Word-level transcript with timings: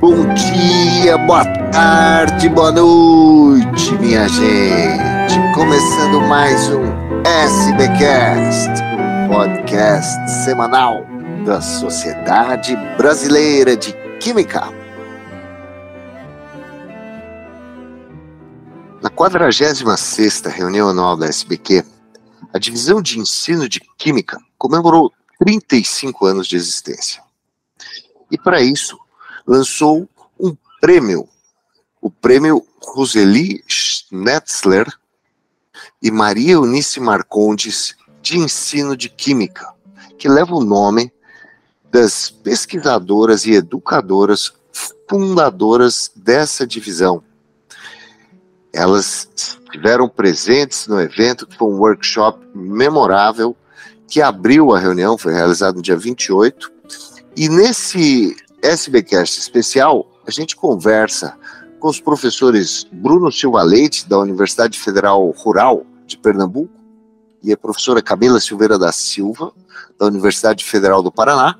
Bom 0.00 0.32
dia, 0.32 1.18
boa 1.18 1.44
tarde, 1.72 2.48
boa 2.48 2.70
noite, 2.70 3.92
minha 3.98 4.28
gente. 4.28 5.52
Começando 5.52 6.20
mais 6.20 6.68
um 6.68 6.84
SBcast, 7.24 8.80
um 8.94 9.28
podcast 9.28 10.30
semanal 10.44 11.04
da 11.44 11.60
Sociedade 11.60 12.76
Brasileira 12.96 13.76
de 13.76 13.92
Química. 14.20 14.68
Na 19.02 19.10
46 19.10 19.82
reunião 20.44 20.90
anual 20.90 21.16
da 21.16 21.26
SBQ, 21.26 21.84
a 22.54 22.58
Divisão 22.60 23.02
de 23.02 23.18
Ensino 23.18 23.68
de 23.68 23.80
Química 23.98 24.38
comemorou 24.56 25.12
35 25.40 26.24
anos 26.24 26.46
de 26.46 26.54
existência. 26.54 27.20
E 28.30 28.38
para 28.38 28.60
isso, 28.60 28.96
lançou 29.48 30.06
um 30.38 30.54
prêmio, 30.78 31.26
o 32.02 32.10
prêmio 32.10 32.62
Roseli 32.82 33.64
Schnetzler 33.66 34.86
e 36.02 36.10
Maria 36.10 36.52
Eunice 36.52 37.00
Marcondes 37.00 37.96
de 38.20 38.36
Ensino 38.36 38.94
de 38.94 39.08
Química, 39.08 39.72
que 40.18 40.28
leva 40.28 40.54
o 40.54 40.62
nome 40.62 41.10
das 41.90 42.28
pesquisadoras 42.28 43.46
e 43.46 43.52
educadoras 43.52 44.52
fundadoras 45.08 46.10
dessa 46.14 46.66
divisão. 46.66 47.24
Elas 48.70 49.30
estiveram 49.34 50.10
presentes 50.10 50.86
no 50.86 51.00
evento, 51.00 51.46
que 51.46 51.56
foi 51.56 51.68
um 51.68 51.78
workshop 51.78 52.46
memorável, 52.54 53.56
que 54.06 54.20
abriu 54.20 54.74
a 54.74 54.78
reunião, 54.78 55.16
foi 55.16 55.32
realizado 55.32 55.76
no 55.76 55.82
dia 55.82 55.96
28, 55.96 56.70
e 57.34 57.48
nesse 57.48 58.36
SBcast 58.62 59.38
especial, 59.38 60.10
a 60.26 60.30
gente 60.30 60.56
conversa 60.56 61.38
com 61.78 61.88
os 61.88 62.00
professores 62.00 62.86
Bruno 62.90 63.30
Silva 63.30 63.62
Leite, 63.62 64.08
da 64.08 64.18
Universidade 64.18 64.78
Federal 64.78 65.30
Rural 65.30 65.86
de 66.06 66.18
Pernambuco, 66.18 66.72
e 67.42 67.52
a 67.52 67.56
professora 67.56 68.02
Camila 68.02 68.40
Silveira 68.40 68.76
da 68.76 68.90
Silva, 68.90 69.52
da 69.98 70.06
Universidade 70.06 70.64
Federal 70.64 71.02
do 71.02 71.12
Paraná, 71.12 71.56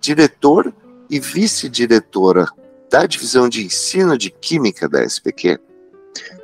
diretor 0.00 0.74
e 1.08 1.20
vice-diretora 1.20 2.48
da 2.90 3.06
Divisão 3.06 3.48
de 3.48 3.64
Ensino 3.64 4.18
de 4.18 4.30
Química 4.30 4.88
da 4.88 5.04
SPQ. 5.04 5.60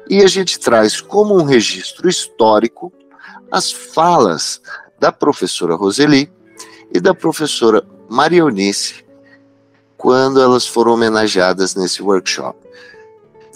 E 0.09 0.22
a 0.22 0.28
gente 0.28 0.59
traz 0.61 1.00
como 1.00 1.37
um 1.37 1.43
registro 1.43 2.09
histórico 2.09 2.93
as 3.50 3.72
falas 3.72 4.61
da 5.00 5.11
professora 5.11 5.75
Roseli 5.75 6.31
e 6.93 7.00
da 7.00 7.12
professora 7.12 7.84
Maria 8.09 8.41
Eunice 8.41 9.08
quando 9.98 10.41
elas 10.41 10.64
foram 10.64 10.94
homenageadas 10.94 11.74
nesse 11.74 12.00
workshop. 12.00 12.56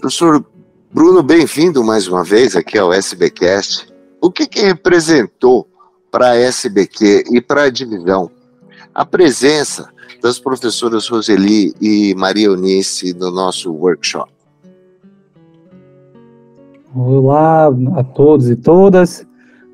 Professor 0.00 0.44
Bruno, 0.92 1.22
bem-vindo 1.22 1.82
mais 1.84 2.08
uma 2.08 2.24
vez 2.24 2.56
aqui 2.56 2.76
ao 2.76 2.92
SBcast. 2.92 3.86
O 4.20 4.30
que, 4.30 4.46
que 4.48 4.60
representou 4.60 5.66
para 6.10 6.32
a 6.32 6.36
SBQ 6.36 7.24
e 7.30 7.40
para 7.40 7.62
a 7.62 7.70
divisão 7.70 8.28
a 8.92 9.06
presença 9.06 9.88
das 10.20 10.38
professoras 10.38 11.08
Roseli 11.08 11.72
e 11.80 12.14
Maria 12.16 12.46
Eunice 12.46 13.14
no 13.14 13.30
nosso 13.30 13.72
workshop? 13.72 14.30
Olá 16.94 17.68
a 17.96 18.04
todos 18.04 18.50
e 18.50 18.56
todas. 18.56 19.26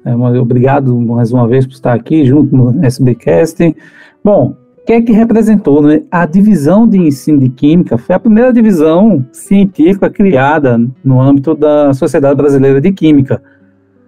É, 0.05 0.15
obrigado 0.15 0.95
mais 1.01 1.33
uma 1.33 1.49
vez 1.49 1.67
por 1.67 1.73
estar 1.73 1.95
aqui 1.95 2.25
junto 2.25 2.55
no 2.55 2.85
SBcast. 2.85 3.75
Bom, 4.23 4.55
que 4.89 4.95
é 4.95 5.03
que 5.03 5.13
representou 5.13 5.83
né? 5.83 6.03
a 6.11 6.25
divisão 6.25 6.89
de 6.89 6.97
ensino 6.97 7.39
de 7.41 7.51
química 7.51 7.99
foi 7.99 8.15
a 8.15 8.19
primeira 8.19 8.51
divisão 8.51 9.23
científica 9.31 10.09
criada 10.09 10.81
no 11.05 11.21
âmbito 11.21 11.55
da 11.55 11.93
Sociedade 11.93 12.35
Brasileira 12.35 12.81
de 12.81 12.91
Química. 12.91 13.43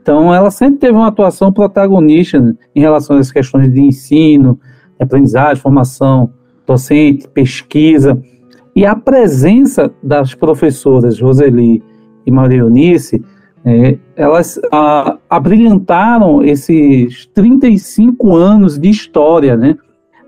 Então, 0.00 0.34
ela 0.34 0.50
sempre 0.50 0.78
teve 0.78 0.94
uma 0.94 1.08
atuação 1.08 1.52
protagonista 1.52 2.56
em 2.74 2.80
relação 2.80 3.18
às 3.18 3.30
questões 3.30 3.70
de 3.70 3.78
ensino, 3.78 4.58
aprendizagem, 4.98 5.62
formação 5.62 6.30
docente, 6.66 7.28
pesquisa. 7.28 8.18
E 8.74 8.86
a 8.86 8.96
presença 8.96 9.92
das 10.02 10.34
professoras 10.34 11.20
Roseli 11.20 11.82
e 12.24 12.30
Maria 12.30 12.60
Eunice, 12.60 13.22
é, 13.66 13.98
elas 14.16 14.58
a, 14.72 15.18
abrilhantaram 15.28 16.42
esses 16.42 17.26
35 17.34 18.34
anos 18.34 18.78
de 18.78 18.88
história, 18.88 19.58
né? 19.58 19.76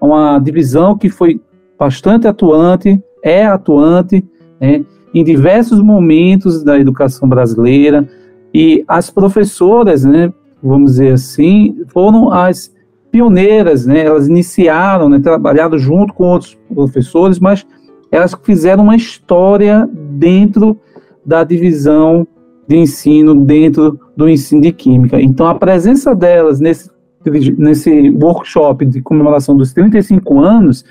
Uma 0.06 0.38
divisão 0.38 0.96
que 0.96 1.08
foi 1.08 1.40
bastante 1.78 2.26
atuante, 2.26 3.00
é 3.22 3.46
atuante, 3.46 4.24
né, 4.60 4.84
em 5.14 5.22
diversos 5.22 5.80
momentos 5.80 6.62
da 6.64 6.78
educação 6.78 7.28
brasileira, 7.28 8.08
e 8.52 8.84
as 8.88 9.10
professoras, 9.10 10.04
né, 10.04 10.32
vamos 10.62 10.92
dizer 10.92 11.12
assim, 11.12 11.76
foram 11.88 12.32
as 12.32 12.72
pioneiras, 13.10 13.86
né, 13.86 14.04
elas 14.04 14.26
iniciaram, 14.26 15.08
né, 15.08 15.20
trabalharam 15.20 15.78
junto 15.78 16.12
com 16.14 16.24
outros 16.24 16.58
professores, 16.74 17.38
mas 17.38 17.66
elas 18.10 18.34
fizeram 18.42 18.84
uma 18.84 18.96
história 18.96 19.88
dentro 19.94 20.78
da 21.24 21.44
divisão 21.44 22.26
de 22.66 22.76
ensino, 22.76 23.34
dentro 23.34 23.98
do 24.16 24.28
ensino 24.28 24.60
de 24.60 24.72
química. 24.72 25.20
Então, 25.20 25.46
a 25.46 25.54
presença 25.54 26.14
delas 26.14 26.60
nesse 26.60 26.90
nesse 27.30 28.10
workshop 28.10 28.84
de 28.86 29.00
comemoração 29.00 29.56
dos 29.56 29.72
35 29.72 30.40
anos 30.40 30.84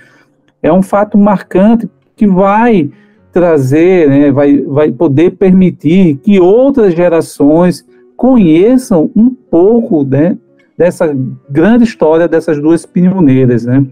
é 0.62 0.72
um 0.72 0.82
fato 0.82 1.18
marcante 1.18 1.90
que 2.16 2.28
vai 2.28 2.92
trazer, 3.32 4.10
né, 4.10 4.32
vai, 4.32 4.58
vai 4.62 4.92
poder 4.92 5.32
permitir 5.32 6.18
que 6.18 6.40
outras 6.40 6.94
gerações 6.94 7.86
conheçam 8.16 9.10
um 9.16 9.30
pouco 9.30 10.04
né, 10.04 10.38
dessa 10.78 11.16
grande 11.50 11.84
história 11.86 12.28
dessas 12.28 12.62
duas 12.62 12.86
pioneiras, 12.86 13.66
né, 13.66 13.86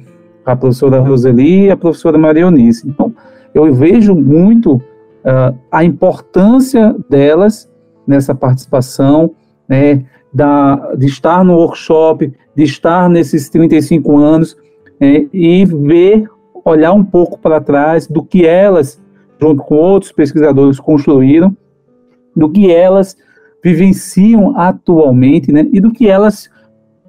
a 0.46 0.56
professora 0.56 1.00
Roseli 1.00 1.66
e 1.66 1.72
a 1.72 1.78
professora 1.78 2.18
Maria 2.18 2.44
Eunice. 2.44 2.88
Então, 2.88 3.14
eu 3.54 3.74
vejo 3.74 4.14
muito 4.14 4.74
uh, 4.76 5.58
a 5.72 5.84
importância 5.84 6.96
delas 7.10 7.70
nessa 8.06 8.36
participação, 8.36 9.32
né, 9.68 10.04
da, 10.34 10.94
de 10.96 11.08
estar 11.08 11.44
no 11.44 11.56
workshop, 11.56 12.32
de 12.56 12.64
estar 12.64 13.10
nesses 13.10 13.50
35 13.50 14.18
anos 14.18 14.56
é, 15.00 15.26
e 15.34 15.66
ver, 15.66 16.30
olhar 16.64 16.94
um 16.94 17.04
pouco 17.04 17.40
para 17.40 17.62
trás 17.62 18.08
do 18.08 18.24
que 18.24 18.46
elas, 18.46 19.02
junto 19.42 19.64
com 19.64 19.76
outros 19.76 20.12
pesquisadores, 20.12 20.80
construíram, 20.80 21.56
do 22.36 22.50
que 22.50 22.72
elas 22.72 23.18
vivenciam 23.64 24.58
atualmente, 24.58 25.52
né, 25.52 25.68
e 25.72 25.80
do 25.80 25.92
que 25.92 26.08
elas 26.08 26.50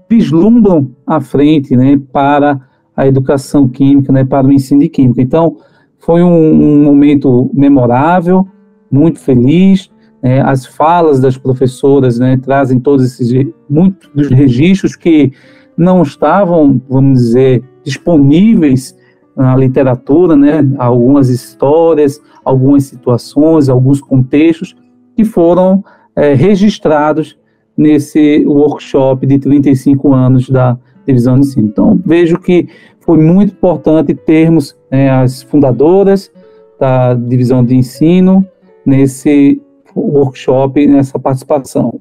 vislumbram 0.08 0.90
à 1.06 1.20
frente, 1.20 1.76
né, 1.76 2.00
para 2.12 2.60
a 2.96 3.06
educação 3.06 3.68
química, 3.68 4.12
né, 4.12 4.24
para 4.24 4.46
o 4.46 4.52
ensino 4.52 4.80
de 4.80 4.88
química. 4.88 5.22
Então, 5.22 5.56
foi 5.98 6.22
um, 6.22 6.30
um 6.30 6.82
momento 6.82 7.50
memorável, 7.52 8.48
muito 8.90 9.20
feliz, 9.20 9.90
é, 10.22 10.40
as 10.40 10.66
falas 10.66 11.20
das 11.20 11.36
professoras 11.36 12.18
né, 12.18 12.36
trazem 12.36 12.78
todos 12.78 13.04
esses 13.04 13.46
muitos 13.68 14.10
dos 14.14 14.28
registros 14.28 14.94
que 14.94 15.32
não 15.76 16.02
estavam, 16.02 16.80
vamos 16.88 17.20
dizer, 17.20 17.64
disponíveis 17.82 18.94
na 19.34 19.56
literatura, 19.56 20.36
né, 20.36 20.68
algumas 20.78 21.30
histórias, 21.30 22.20
algumas 22.44 22.84
situações, 22.84 23.68
alguns 23.68 24.00
contextos 24.00 24.76
que 25.16 25.24
foram 25.24 25.82
é, 26.14 26.34
registrados 26.34 27.38
nesse 27.76 28.44
workshop 28.46 29.26
de 29.26 29.38
35 29.38 30.12
anos 30.12 30.50
da 30.50 30.76
divisão 31.06 31.40
de 31.40 31.46
ensino. 31.46 31.68
Então, 31.68 31.98
vejo 32.04 32.38
que 32.38 32.68
foi 33.00 33.16
muito 33.16 33.52
importante 33.52 34.14
termos 34.14 34.76
é, 34.90 35.08
as 35.08 35.42
fundadoras 35.42 36.30
da 36.78 37.14
divisão 37.14 37.64
de 37.64 37.74
ensino 37.74 38.46
nesse 38.84 39.60
workshop 39.94 40.86
nessa 40.86 41.18
participação. 41.18 42.00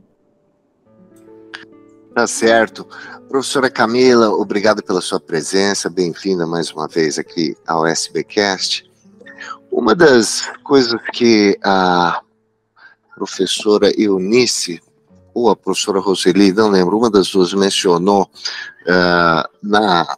Tá 2.14 2.28
certo. 2.28 2.86
Professora 3.30 3.70
Camila, 3.70 4.30
obrigado 4.30 4.84
pela 4.84 5.02
sua 5.02 5.20
presença, 5.20 5.90
bem-vinda 5.90 6.46
mais 6.48 6.72
uma 6.72 6.88
vez 6.88 7.20
aqui 7.20 7.56
ao 7.68 7.86
SBcast. 7.86 8.90
Uma 9.72 9.94
das 9.94 10.52
coisas 10.64 11.00
que 11.14 11.58
a 11.64 12.22
professora 13.16 13.92
Eunice, 13.96 14.82
ou 15.34 15.50
a 15.50 15.56
professora 15.56 16.00
Roseli, 16.00 16.52
não 16.52 16.70
lembro, 16.70 16.98
uma 16.98 17.10
das 17.10 17.30
duas 17.30 17.54
mencionou 17.54 18.24
uh, 18.24 19.50
na, 19.62 20.18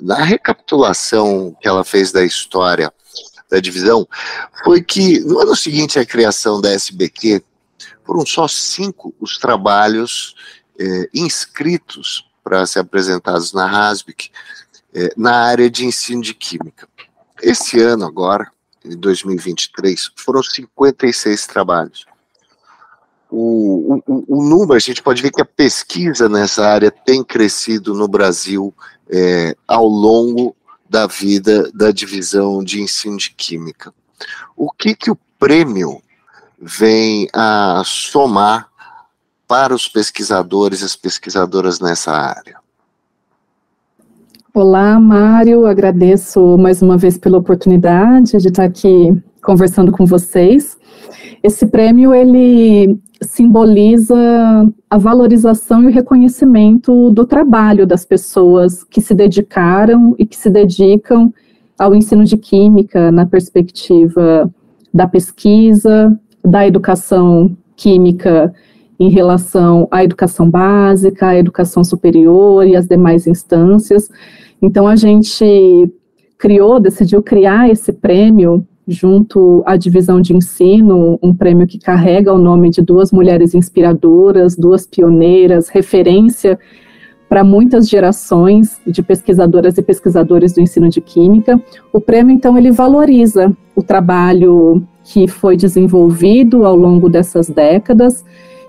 na 0.00 0.16
recapitulação 0.16 1.56
que 1.60 1.68
ela 1.68 1.84
fez 1.84 2.10
da 2.10 2.24
história 2.24 2.92
da 3.50 3.60
divisão, 3.60 4.06
foi 4.64 4.82
que 4.82 5.20
no 5.20 5.38
ano 5.38 5.54
seguinte 5.54 5.98
à 5.98 6.06
criação 6.06 6.60
da 6.60 6.70
SBQ, 6.70 7.42
foram 8.04 8.24
só 8.24 8.46
cinco 8.46 9.14
os 9.20 9.38
trabalhos 9.38 10.34
é, 10.78 11.08
inscritos 11.12 12.24
para 12.42 12.64
ser 12.66 12.80
apresentados 12.80 13.52
na 13.52 13.66
RASBIC 13.66 14.30
é, 14.94 15.12
na 15.16 15.34
área 15.34 15.68
de 15.68 15.84
ensino 15.84 16.22
de 16.22 16.32
química. 16.32 16.88
esse 17.42 17.80
ano 17.80 18.06
agora, 18.06 18.50
em 18.84 18.96
2023, 18.96 20.12
foram 20.16 20.42
56 20.42 21.46
trabalhos. 21.46 22.06
O, 23.28 24.00
o, 24.06 24.24
o, 24.38 24.42
número, 24.44 24.74
a 24.74 24.78
gente 24.78 25.02
pode 25.02 25.20
ver 25.20 25.32
que 25.32 25.42
a 25.42 25.44
pesquisa 25.44 26.28
nessa 26.28 26.64
área 26.64 26.90
tem 26.90 27.24
crescido 27.24 27.92
no 27.92 28.06
Brasil 28.06 28.72
é, 29.10 29.56
ao 29.66 29.86
longo 29.86 30.56
da 30.88 31.06
vida 31.06 31.70
da 31.74 31.90
divisão 31.90 32.62
de 32.62 32.80
ensino 32.80 33.16
de 33.16 33.30
química. 33.30 33.92
O 34.56 34.70
que, 34.70 34.94
que 34.94 35.10
o 35.10 35.18
prêmio 35.38 36.00
vem 36.60 37.28
a 37.34 37.82
somar 37.84 38.68
para 39.46 39.74
os 39.74 39.88
pesquisadores 39.88 40.80
e 40.80 40.84
as 40.84 40.96
pesquisadoras 40.96 41.80
nessa 41.80 42.12
área? 42.12 42.56
Olá, 44.52 44.98
Mário, 44.98 45.66
agradeço 45.66 46.56
mais 46.56 46.80
uma 46.80 46.96
vez 46.96 47.18
pela 47.18 47.36
oportunidade 47.36 48.38
de 48.38 48.48
estar 48.48 48.64
aqui 48.64 49.14
conversando 49.42 49.92
com 49.92 50.06
vocês. 50.06 50.78
Esse 51.42 51.66
prêmio, 51.66 52.14
ele 52.14 52.98
simboliza 53.22 54.14
a 54.90 54.98
valorização 54.98 55.82
e 55.82 55.86
o 55.86 55.90
reconhecimento 55.90 57.10
do 57.10 57.24
trabalho 57.26 57.86
das 57.86 58.04
pessoas 58.04 58.84
que 58.84 59.00
se 59.00 59.14
dedicaram 59.14 60.14
e 60.18 60.26
que 60.26 60.36
se 60.36 60.50
dedicam 60.50 61.32
ao 61.78 61.94
ensino 61.94 62.24
de 62.24 62.36
química 62.36 63.10
na 63.10 63.26
perspectiva 63.26 64.50
da 64.92 65.06
pesquisa, 65.06 66.18
da 66.44 66.66
educação 66.66 67.56
química 67.74 68.52
em 68.98 69.10
relação 69.10 69.86
à 69.90 70.02
educação 70.02 70.48
básica, 70.48 71.28
à 71.28 71.36
educação 71.36 71.84
superior 71.84 72.66
e 72.66 72.74
às 72.74 72.86
demais 72.86 73.26
instâncias. 73.26 74.08
Então, 74.60 74.86
a 74.86 74.96
gente 74.96 75.92
criou, 76.38 76.80
decidiu 76.80 77.22
criar 77.22 77.68
esse 77.68 77.92
prêmio 77.92 78.66
junto 78.86 79.62
à 79.66 79.76
divisão 79.76 80.20
de 80.20 80.34
ensino, 80.34 81.18
um 81.22 81.34
prêmio 81.34 81.66
que 81.66 81.78
carrega 81.78 82.32
o 82.32 82.38
nome 82.38 82.70
de 82.70 82.80
duas 82.80 83.10
mulheres 83.10 83.54
inspiradoras, 83.54 84.56
duas 84.56 84.86
pioneiras, 84.86 85.68
referência 85.68 86.58
para 87.28 87.42
muitas 87.42 87.88
gerações 87.88 88.80
de 88.86 89.02
pesquisadoras 89.02 89.76
e 89.76 89.82
pesquisadores 89.82 90.52
do 90.52 90.60
ensino 90.60 90.88
de 90.88 91.00
química. 91.00 91.60
O 91.92 92.00
prêmio, 92.00 92.32
então, 92.32 92.56
ele 92.56 92.70
valoriza 92.70 93.52
o 93.74 93.82
trabalho 93.82 94.86
que 95.02 95.26
foi 95.26 95.56
desenvolvido 95.56 96.64
ao 96.64 96.76
longo 96.76 97.08
dessas 97.08 97.48
décadas 97.48 98.24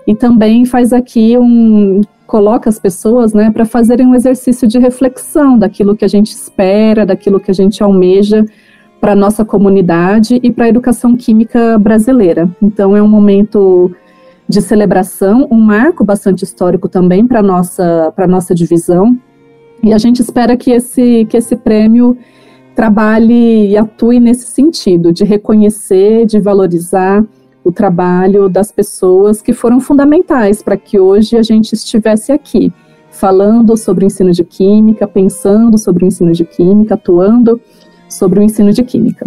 e 0.06 0.14
também 0.14 0.64
faz 0.64 0.92
aqui 0.92 1.38
um 1.38 2.00
coloca 2.26 2.68
as 2.68 2.78
pessoas, 2.78 3.32
né, 3.32 3.50
para 3.50 3.64
fazerem 3.64 4.06
um 4.06 4.14
exercício 4.14 4.68
de 4.68 4.78
reflexão 4.78 5.58
daquilo 5.58 5.96
que 5.96 6.04
a 6.04 6.08
gente 6.08 6.30
espera, 6.30 7.06
daquilo 7.06 7.40
que 7.40 7.50
a 7.50 7.54
gente 7.54 7.82
almeja 7.82 8.44
para 9.00 9.12
a 9.12 9.16
nossa 9.16 9.44
comunidade 9.44 10.40
e 10.42 10.50
para 10.50 10.66
a 10.66 10.68
educação 10.68 11.16
química 11.16 11.78
brasileira. 11.78 12.50
Então, 12.62 12.96
é 12.96 13.02
um 13.02 13.08
momento 13.08 13.90
de 14.48 14.62
celebração, 14.62 15.46
um 15.50 15.60
marco 15.60 16.04
bastante 16.04 16.42
histórico 16.42 16.88
também 16.88 17.26
para 17.26 17.40
a 17.40 17.42
nossa, 17.42 18.12
nossa 18.28 18.54
divisão. 18.54 19.16
E 19.82 19.92
a 19.92 19.98
gente 19.98 20.20
espera 20.20 20.56
que 20.56 20.70
esse, 20.70 21.26
que 21.26 21.36
esse 21.36 21.54
prêmio 21.54 22.16
trabalhe 22.74 23.70
e 23.70 23.76
atue 23.76 24.20
nesse 24.20 24.46
sentido, 24.46 25.12
de 25.12 25.24
reconhecer, 25.24 26.24
de 26.26 26.40
valorizar 26.40 27.24
o 27.62 27.72
trabalho 27.72 28.48
das 28.48 28.72
pessoas 28.72 29.42
que 29.42 29.52
foram 29.52 29.80
fundamentais 29.80 30.62
para 30.62 30.76
que 30.76 30.98
hoje 30.98 31.36
a 31.36 31.42
gente 31.42 31.74
estivesse 31.74 32.32
aqui, 32.32 32.72
falando 33.10 33.76
sobre 33.76 34.04
o 34.04 34.06
ensino 34.06 34.32
de 34.32 34.44
química, 34.44 35.06
pensando 35.06 35.76
sobre 35.76 36.04
o 36.04 36.06
ensino 36.06 36.32
de 36.32 36.44
química, 36.44 36.94
atuando 36.94 37.60
sobre 38.18 38.40
o 38.40 38.42
ensino 38.42 38.72
de 38.72 38.82
química. 38.82 39.26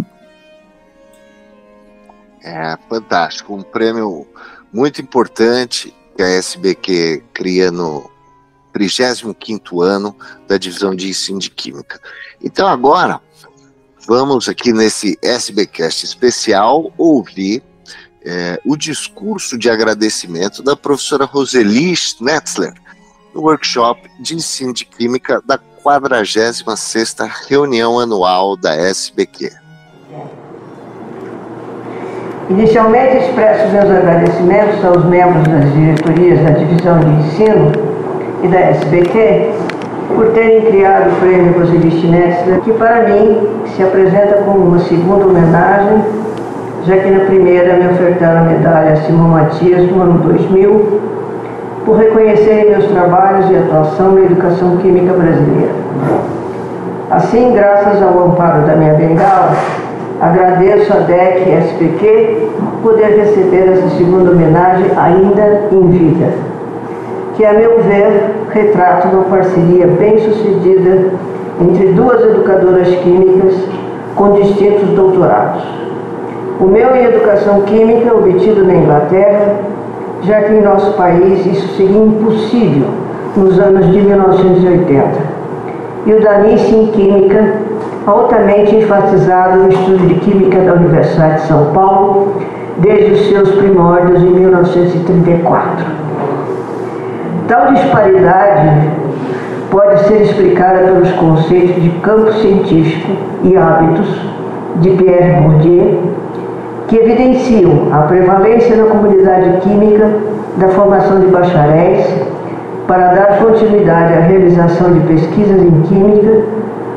É 2.44 2.78
fantástico, 2.90 3.56
um 3.56 3.62
prêmio 3.62 4.28
muito 4.74 5.02
importante 5.02 5.94
que 6.16 6.22
a 6.22 6.28
SBQ 6.28 7.24
cria 7.34 7.72
no 7.72 8.10
35º 8.76 9.84
ano 9.84 10.16
da 10.48 10.58
divisão 10.58 10.96
de 10.96 11.10
ensino 11.10 11.40
de 11.40 11.50
química. 11.50 12.00
Então 12.44 12.68
agora 12.68 13.22
vamos 14.08 14.50
aqui 14.50 14.74
nesse 14.74 15.18
SBcast 15.22 16.06
especial 16.06 16.92
ouvir 16.98 17.64
é, 18.24 18.60
o 18.66 18.76
discurso 18.76 19.58
de 19.58 19.70
agradecimento 19.70 20.62
da 20.62 20.76
professora 20.76 21.26
Roseli 21.26 21.96
Schnetzler 21.96 22.74
no 23.34 23.42
workshop 23.42 24.10
de 24.20 24.36
ensino 24.36 24.74
de 24.74 24.86
química 24.86 25.42
da 25.46 25.58
46ª 25.84 27.30
reunião 27.48 28.00
anual 28.00 28.56
da 28.56 28.74
SBQ. 28.76 29.52
Inicialmente 32.50 33.18
expresso 33.18 33.70
meus 33.70 33.90
agradecimentos 33.90 34.84
aos 34.84 35.06
membros 35.06 35.48
das 35.48 35.74
diretorias 35.74 36.40
da 36.44 36.50
Divisão 36.52 37.00
de 37.00 37.10
Ensino 37.12 37.72
e 38.44 38.48
da 38.48 38.60
SBQ 38.60 39.54
por 40.16 40.28
terem 40.34 40.62
criado 40.66 41.12
o 41.14 41.16
Prêmio 41.22 41.58
Roseli 41.58 41.90
Schnetzler, 42.02 42.60
que 42.62 42.74
para 42.74 43.08
mim 43.08 43.48
se 43.76 43.82
apresenta 43.82 44.44
como 44.44 44.66
uma 44.66 44.80
segunda 44.80 45.26
homenagem, 45.26 46.04
já 46.86 46.98
que 46.98 47.10
na 47.10 47.26
primeira 47.26 47.78
me 47.78 47.94
ofertaram 47.94 48.42
a 48.42 48.44
medalha 48.44 48.98
Simão 49.06 49.30
Matias 49.30 49.90
no 49.90 50.02
ano 50.02 50.18
2000 50.20 51.21
por 51.86 51.98
reconhecerem 51.98 52.70
meus 52.70 52.86
trabalhos 52.86 53.50
e 53.50 53.56
atuação 53.56 54.12
na 54.14 54.22
educação 54.22 54.78
química 54.78 55.14
brasileira. 55.14 55.72
Assim, 57.10 57.54
graças 57.54 58.02
ao 58.02 58.26
amparo 58.26 58.62
da 58.66 58.76
minha 58.76 58.94
bengala, 58.94 59.52
agradeço 60.22 60.94
a 60.94 60.98
DEC 60.98 61.48
e 61.48 61.58
SPQ 61.58 62.50
poder 62.84 63.18
receber 63.18 63.72
essa 63.74 63.90
segunda 63.98 64.32
homenagem 64.32 64.86
ainda 64.96 65.64
em 65.72 65.88
vida, 65.88 66.30
que, 67.36 67.46
a 67.46 67.54
meu 67.54 67.82
ver, 67.82 68.32
retrata 68.52 69.08
uma 69.10 69.24
parceria 69.24 69.88
bem 69.88 70.20
sucedida 70.20 71.12
entre 71.60 71.88
duas 71.94 72.22
educadoras 72.22 72.88
químicas 72.88 73.56
com 74.16 74.32
distintos 74.34 74.90
doutorados. 74.90 75.64
O 76.60 76.66
meu 76.66 76.96
em 76.96 77.06
Educação 77.06 77.62
Química, 77.62 78.14
obtido 78.14 78.64
na 78.64 78.76
Inglaterra, 78.76 79.56
já 80.24 80.42
que 80.42 80.54
em 80.54 80.62
nosso 80.62 80.94
país 80.94 81.46
isso 81.46 81.76
seria 81.76 82.04
impossível 82.04 82.88
nos 83.36 83.60
anos 83.60 83.92
de 83.92 84.02
1980. 84.02 85.08
E 86.06 86.14
o 86.14 86.22
Danice 86.22 86.76
em 86.76 86.88
Química, 86.88 87.56
altamente 88.06 88.76
enfatizado 88.76 89.60
no 89.60 89.70
estudo 89.70 90.08
de 90.08 90.16
Química 90.16 90.60
da 90.60 90.74
Universidade 90.74 91.42
de 91.42 91.48
São 91.48 91.66
Paulo, 91.74 92.34
desde 92.78 93.14
os 93.14 93.30
seus 93.30 93.52
primórdios 93.56 94.22
em 94.22 94.32
1934. 94.32 95.86
Tal 97.48 97.74
disparidade 97.74 98.90
pode 99.70 100.00
ser 100.04 100.22
explicada 100.24 100.80
pelos 100.80 101.12
conceitos 101.14 101.82
de 101.82 101.90
campo 102.02 102.32
científico 102.34 103.12
e 103.44 103.56
hábitos 103.56 104.08
de 104.78 104.90
Pierre 104.92 105.42
Bourdieu 105.42 106.21
que 106.92 106.98
evidenciam 106.98 107.88
a 107.94 108.00
prevalência 108.00 108.76
na 108.76 108.84
comunidade 108.88 109.62
química 109.62 110.12
da 110.58 110.68
formação 110.68 111.22
de 111.22 111.28
bacharéis 111.28 112.06
para 112.86 113.14
dar 113.14 113.40
continuidade 113.40 114.14
à 114.14 114.20
realização 114.20 114.92
de 114.92 115.00
pesquisas 115.08 115.62
em 115.62 115.84
química 115.84 116.42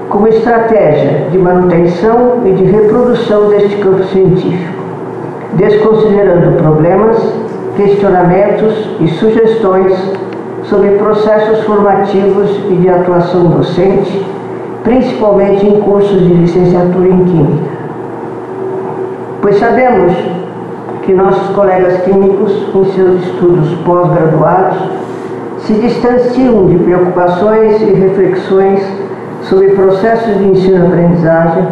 como 0.08 0.26
estratégia 0.26 1.28
de 1.30 1.38
manutenção 1.38 2.40
e 2.44 2.50
de 2.50 2.64
reprodução 2.64 3.48
deste 3.50 3.76
campo 3.76 4.02
científico, 4.06 4.82
desconsiderando 5.52 6.56
problemas, 6.56 7.16
questionamentos 7.76 8.96
e 8.98 9.06
sugestões 9.10 9.92
sobre 10.64 10.88
processos 10.98 11.60
formativos 11.60 12.50
e 12.68 12.74
de 12.74 12.88
atuação 12.88 13.44
docente, 13.44 14.26
principalmente 14.82 15.64
em 15.64 15.80
cursos 15.82 16.18
de 16.18 16.34
licenciatura 16.34 17.06
em 17.06 17.24
Química 17.26 17.83
pois 19.44 19.58
sabemos 19.58 20.10
que 21.02 21.12
nossos 21.12 21.54
colegas 21.54 22.00
químicos, 22.00 22.50
em 22.74 22.84
seus 22.94 23.22
estudos 23.26 23.74
pós-graduados, 23.84 24.78
se 25.58 25.74
distanciam 25.74 26.66
de 26.66 26.78
preocupações 26.78 27.78
e 27.82 27.92
reflexões 27.92 28.82
sobre 29.42 29.68
processos 29.72 30.38
de 30.38 30.44
ensino-aprendizagem, 30.48 31.62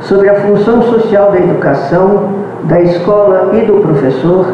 sobre 0.00 0.30
a 0.30 0.34
função 0.34 0.82
social 0.82 1.30
da 1.30 1.38
educação, 1.38 2.24
da 2.64 2.80
escola 2.80 3.50
e 3.52 3.66
do 3.66 3.74
professor, 3.74 4.46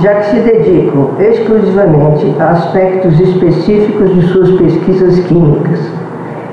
já 0.00 0.14
que 0.14 0.30
se 0.30 0.36
dedicam 0.36 1.10
exclusivamente 1.18 2.34
a 2.40 2.52
aspectos 2.52 3.20
específicos 3.20 4.14
de 4.14 4.22
suas 4.28 4.50
pesquisas 4.52 5.18
químicas, 5.26 5.78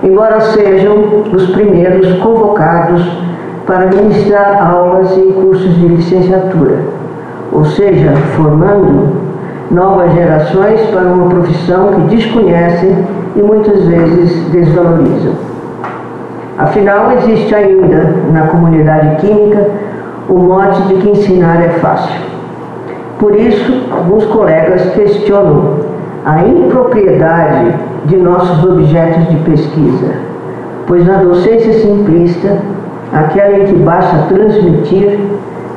embora 0.04 0.42
sejam 0.42 1.24
os 1.32 1.50
primeiros 1.52 2.20
convocados 2.20 3.02
para 3.68 3.88
ministrar 3.88 4.66
aulas 4.66 5.16
em 5.18 5.34
cursos 5.34 5.76
de 5.76 5.88
licenciatura, 5.90 6.80
ou 7.52 7.66
seja, 7.66 8.14
formando 8.38 9.28
novas 9.70 10.14
gerações 10.14 10.80
para 10.88 11.02
uma 11.02 11.28
profissão 11.28 11.92
que 11.92 12.16
desconhecem 12.16 12.96
e 13.36 13.42
muitas 13.42 13.84
vezes 13.84 14.50
desvalorizam. 14.52 15.34
Afinal, 16.58 17.12
existe 17.12 17.54
ainda 17.54 18.16
na 18.32 18.48
comunidade 18.48 19.18
química 19.18 19.68
o 20.30 20.36
mote 20.40 20.82
de 20.84 20.96
que 20.96 21.10
ensinar 21.10 21.62
é 21.62 21.70
fácil. 21.70 22.20
Por 23.20 23.36
isso, 23.36 23.84
alguns 23.92 24.26
colegas 24.26 24.94
questionam 24.94 25.76
a 26.26 26.40
impropriedade 26.48 27.74
de 28.06 28.16
nossos 28.18 28.64
objetos 28.64 29.28
de 29.28 29.36
pesquisa, 29.38 30.14
pois 30.86 31.06
na 31.06 31.18
docência 31.18 31.74
simplista, 31.74 32.58
aquela 33.14 33.60
que 33.66 33.74
basta 33.76 34.26
transmitir, 34.28 35.20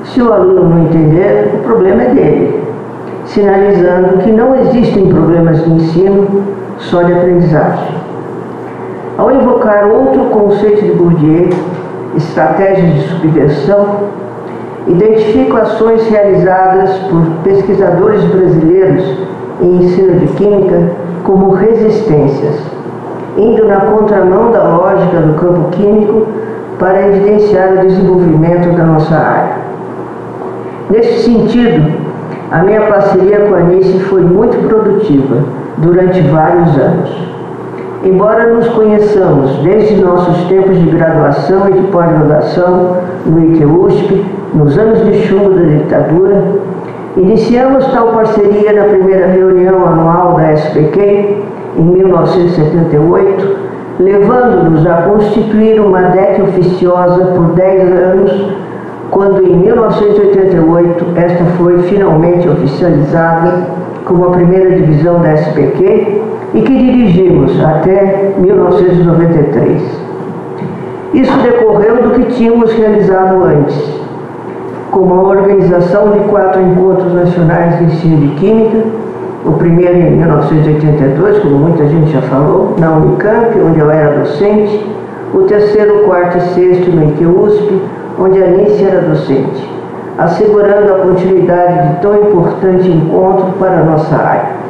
se 0.04 0.22
o 0.22 0.32
aluno 0.32 0.68
não 0.68 0.82
entender, 0.84 1.50
o 1.54 1.58
problema 1.58 2.02
é 2.02 2.14
dele, 2.14 2.64
sinalizando 3.26 4.18
que 4.18 4.32
não 4.32 4.54
existem 4.56 5.08
problemas 5.08 5.62
de 5.62 5.70
ensino, 5.70 6.44
só 6.78 7.02
de 7.02 7.12
aprendizagem. 7.12 7.94
Ao 9.18 9.30
invocar 9.30 9.86
outro 9.86 10.24
conceito 10.26 10.82
de 10.82 10.92
Bourdieu, 10.92 11.50
estratégias 12.16 12.94
de 12.94 13.00
subversão, 13.08 13.86
identifico 14.88 15.56
ações 15.58 16.08
realizadas 16.08 16.90
por 17.10 17.22
pesquisadores 17.44 18.24
brasileiros 18.24 19.04
em 19.60 19.84
ensino 19.84 20.18
de 20.18 20.26
química 20.28 20.90
como 21.24 21.50
resistências, 21.50 22.56
indo 23.36 23.66
na 23.66 23.80
contramão 23.82 24.50
da 24.50 24.62
lógica 24.64 25.18
do 25.18 25.34
campo 25.34 25.68
químico 25.70 26.26
para 26.80 27.06
evidenciar 27.08 27.74
o 27.74 27.86
desenvolvimento 27.86 28.74
da 28.74 28.84
nossa 28.84 29.14
área. 29.14 29.56
Nesse 30.88 31.22
sentido, 31.24 31.92
a 32.50 32.64
minha 32.64 32.80
parceria 32.80 33.40
com 33.40 33.54
a 33.54 33.58
Anice 33.58 34.00
foi 34.00 34.22
muito 34.22 34.56
produtiva 34.66 35.36
durante 35.78 36.20
vários 36.22 36.76
anos. 36.78 37.30
Embora 38.02 38.54
nos 38.54 38.66
conheçamos 38.70 39.58
desde 39.58 40.02
nossos 40.02 40.48
tempos 40.48 40.76
de 40.78 40.86
graduação 40.86 41.68
e 41.68 41.72
de 41.74 41.86
pós-graduação 41.88 42.96
no 43.26 43.44
ITUSP, 43.44 44.24
nos 44.54 44.78
anos 44.78 45.04
de 45.04 45.26
chumbo 45.26 45.50
da 45.50 45.62
ditadura, 45.62 46.42
iniciamos 47.16 47.86
tal 47.92 48.08
parceria 48.08 48.72
na 48.72 48.84
primeira 48.84 49.26
reunião 49.26 49.86
anual 49.86 50.34
da 50.34 50.50
SPQ, 50.54 51.42
em 51.76 51.82
1978, 51.82 53.69
levando-nos 54.00 54.86
a 54.86 55.02
constituir 55.02 55.78
uma 55.78 56.00
DEC 56.00 56.42
oficiosa 56.42 57.26
por 57.26 57.52
10 57.52 57.92
anos, 57.92 58.52
quando 59.10 59.44
em 59.46 59.56
1988 59.56 61.06
esta 61.16 61.44
foi 61.58 61.78
finalmente 61.82 62.48
oficializada 62.48 63.66
como 64.06 64.24
a 64.24 64.30
primeira 64.30 64.74
divisão 64.74 65.20
da 65.20 65.34
SPQ 65.34 66.22
e 66.54 66.62
que 66.62 66.78
dirigimos 66.78 67.62
até 67.62 68.32
1993. 68.38 69.82
Isso 71.12 71.38
decorreu 71.38 72.02
do 72.02 72.10
que 72.14 72.32
tínhamos 72.32 72.72
realizado 72.72 73.44
antes, 73.44 74.00
como 74.90 75.14
a 75.14 75.22
organização 75.22 76.12
de 76.12 76.20
quatro 76.20 76.62
encontros 76.62 77.12
nacionais 77.12 77.78
de 77.78 77.84
ensino 77.84 78.16
de 78.16 78.28
Química, 78.36 78.78
o 79.44 79.52
primeiro 79.52 79.96
em 79.96 80.10
1982, 80.16 81.38
como 81.38 81.56
muita 81.56 81.86
gente 81.86 82.12
já 82.12 82.20
falou, 82.22 82.74
na 82.78 82.92
Unicamp, 82.92 83.58
onde 83.60 83.80
eu 83.80 83.90
era 83.90 84.18
docente, 84.18 84.86
o 85.32 85.42
terceiro, 85.42 86.00
quarto 86.04 86.38
e 86.38 86.40
sexto 86.40 86.90
no 86.90 87.04
IQUSP, 87.10 87.82
onde 88.18 88.42
a 88.42 88.46
Anice 88.46 88.84
era 88.84 89.00
docente, 89.00 89.70
assegurando 90.18 90.92
a 90.92 90.98
continuidade 90.98 91.88
de 91.88 92.00
tão 92.02 92.16
importante 92.16 92.88
encontro 92.88 93.52
para 93.58 93.80
a 93.80 93.84
nossa 93.84 94.16
área. 94.16 94.60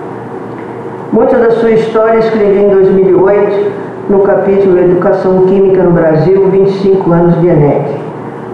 Muita 1.12 1.38
da 1.38 1.50
sua 1.50 1.72
história 1.72 2.18
escrevi 2.18 2.60
em 2.60 2.68
2008 2.68 3.72
no 4.08 4.20
capítulo 4.20 4.78
Educação 4.78 5.46
Química 5.46 5.82
no 5.82 5.90
Brasil, 5.90 6.48
25 6.48 7.12
anos 7.12 7.40
de 7.40 7.48
ENEC, 7.48 7.96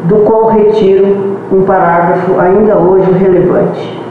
do 0.05 0.17
qual 0.17 0.47
retiro 0.47 1.37
um 1.53 1.63
parágrafo 1.63 2.41
ainda 2.41 2.79
hoje 2.79 3.11
relevante. 3.13 4.06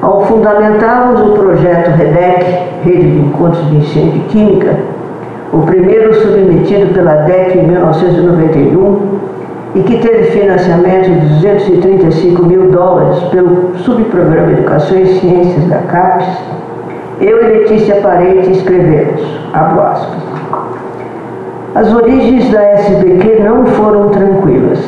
Ao 0.00 0.24
fundamentarmos 0.26 1.20
o 1.20 1.32
projeto 1.32 1.90
REDEC, 1.90 2.44
Rede 2.84 3.10
de 3.10 3.18
Encontros 3.18 3.68
de 3.68 3.76
Ensino 3.78 4.12
de 4.12 4.20
Química, 4.28 4.76
o 5.52 5.62
primeiro 5.62 6.14
submetido 6.14 6.92
pela 6.92 7.14
DEC 7.22 7.56
em 7.56 7.66
1991 7.66 9.18
e 9.74 9.80
que 9.80 9.98
teve 9.98 10.24
financiamento 10.24 11.10
de 11.10 11.26
235 11.40 12.42
mil 12.44 12.70
dólares 12.70 13.18
pelo 13.24 13.76
subprograma 13.78 14.52
Educação 14.52 14.98
e 14.98 15.06
Ciências 15.18 15.64
da 15.68 15.78
CAPES, 15.78 16.28
eu 17.20 17.42
e 17.42 17.58
Letícia 17.58 17.96
Parente 17.96 18.52
escrevemos, 18.52 19.20
abro 19.52 19.82
aspas, 19.82 20.18
as 21.74 21.92
origens 21.92 22.50
da 22.50 22.62
SBQ 22.62 23.42
não 23.42 23.66
foram 23.66 24.08
tranquilas. 24.10 24.78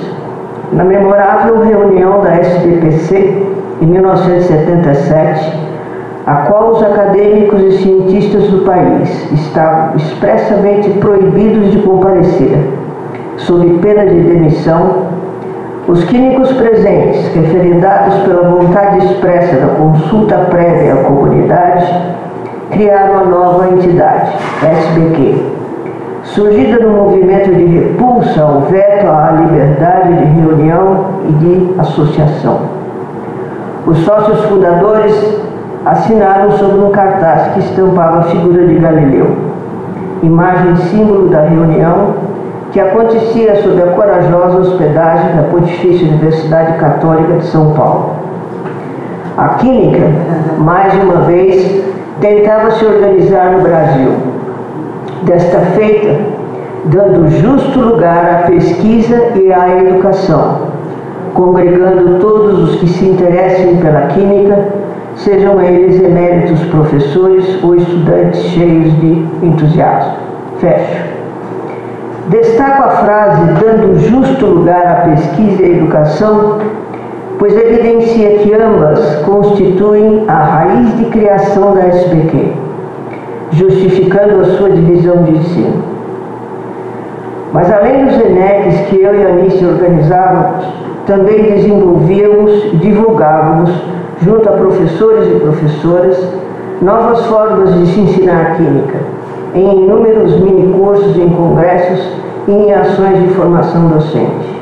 Na 0.73 0.85
memorável 0.85 1.63
reunião 1.63 2.21
da 2.21 2.37
SBPC, 2.37 3.50
em 3.81 3.87
1977, 3.87 5.59
a 6.27 6.35
qual 6.43 6.73
os 6.73 6.83
acadêmicos 6.83 7.63
e 7.63 7.79
cientistas 7.79 8.49
do 8.51 8.65
país 8.65 9.33
estavam 9.33 9.97
expressamente 9.97 10.91
proibidos 10.99 11.71
de 11.73 11.79
comparecer, 11.83 12.59
sob 13.39 13.67
pena 13.79 14.07
de 14.07 14.21
demissão, 14.21 15.07
os 15.89 16.05
químicos 16.05 16.53
presentes, 16.53 17.35
referendados 17.35 18.15
pela 18.21 18.49
vontade 18.51 19.05
expressa 19.07 19.57
da 19.57 19.75
consulta 19.75 20.37
prévia 20.51 20.95
à 20.95 20.97
comunidade, 21.05 21.93
criaram 22.71 23.21
a 23.21 23.25
nova 23.25 23.69
entidade, 23.71 24.31
SBQ, 24.63 25.43
surgida 26.23 26.79
no 26.85 26.93
movimento 26.93 27.53
de 27.53 27.65
repulsa 27.65 28.43
ao 28.43 28.61
veto 28.63 29.07
à 29.07 29.33
liberdade 29.33 30.15
de 30.15 30.41
reunião 30.41 31.07
e 31.29 31.33
de 31.33 31.81
associação. 31.81 32.80
Os 33.91 34.05
sócios 34.05 34.45
fundadores 34.45 35.13
assinaram 35.85 36.53
sobre 36.53 36.79
um 36.79 36.91
cartaz 36.91 37.55
que 37.55 37.59
estampava 37.59 38.19
a 38.19 38.23
figura 38.23 38.65
de 38.65 38.77
Galileu, 38.77 39.35
imagem 40.23 40.77
símbolo 40.77 41.29
da 41.29 41.41
reunião 41.41 42.15
que 42.71 42.79
acontecia 42.79 43.61
sob 43.61 43.83
a 43.83 43.89
corajosa 43.89 44.59
hospedagem 44.59 45.35
da 45.35 45.43
Pontifícia 45.51 46.07
Universidade 46.07 46.79
Católica 46.79 47.33
de 47.33 47.47
São 47.47 47.73
Paulo. 47.73 48.13
A 49.37 49.49
química, 49.55 50.07
mais 50.59 50.95
uma 51.03 51.23
vez, 51.23 51.85
tentava 52.21 52.71
se 52.71 52.85
organizar 52.85 53.51
no 53.51 53.63
Brasil. 53.63 54.13
Desta 55.25 55.59
feita, 55.75 56.17
dando 56.85 57.29
justo 57.29 57.81
lugar 57.81 58.45
à 58.45 58.47
pesquisa 58.47 59.33
e 59.35 59.53
à 59.53 59.69
educação, 59.81 60.70
congregando 61.35 62.19
todos 62.19 62.59
os 62.59 62.81
que 62.81 62.89
se 62.89 63.07
interessem 63.07 63.77
pela 63.77 64.03
química, 64.09 64.69
sejam 65.17 65.61
eles 65.61 66.03
eméritos 66.03 66.61
professores 66.67 67.63
ou 67.63 67.75
estudantes 67.77 68.41
cheios 68.45 68.93
de 69.01 69.27
entusiasmo. 69.43 70.15
Fecho. 70.59 71.11
Destaco 72.29 72.85
a 72.85 72.91
frase 72.91 73.43
dando 73.61 73.99
justo 73.99 74.47
lugar 74.47 74.87
à 74.87 75.09
pesquisa 75.09 75.63
e 75.63 75.65
à 75.65 75.69
educação 75.77 76.59
pois 77.41 77.57
evidencia 77.57 78.37
que 78.41 78.53
ambas 78.53 79.17
constituem 79.25 80.25
a 80.29 80.45
raiz 80.45 80.99
de 80.99 81.07
criação 81.07 81.73
da 81.73 81.87
SBQ, 81.87 82.53
justificando 83.53 84.43
a 84.43 84.45
sua 84.57 84.69
divisão 84.69 85.23
de 85.25 85.39
ensino. 85.39 85.83
Mas 87.51 87.73
além 87.73 88.05
dos 88.05 88.15
ENECs 88.21 88.81
que 88.89 89.01
eu 89.01 89.15
e 89.15 89.25
a 89.25 89.31
Anice 89.31 89.65
organizávamos, 89.65 90.67
também 91.11 91.43
desenvolvíamos 91.43 92.67
e 92.73 92.77
divulgávamos, 92.77 93.69
junto 94.23 94.49
a 94.49 94.53
professores 94.53 95.27
e 95.27 95.41
professoras, 95.41 96.25
novas 96.81 97.27
formas 97.27 97.75
de 97.75 97.87
se 97.89 98.01
ensinar 98.01 98.57
química, 98.57 98.97
em 99.53 99.83
inúmeros 99.83 100.39
mini-cursos 100.39 101.17
em 101.17 101.29
congressos 101.31 102.13
e 102.47 102.53
em 102.53 102.73
ações 102.73 103.21
de 103.23 103.29
formação 103.35 103.89
docente. 103.89 104.61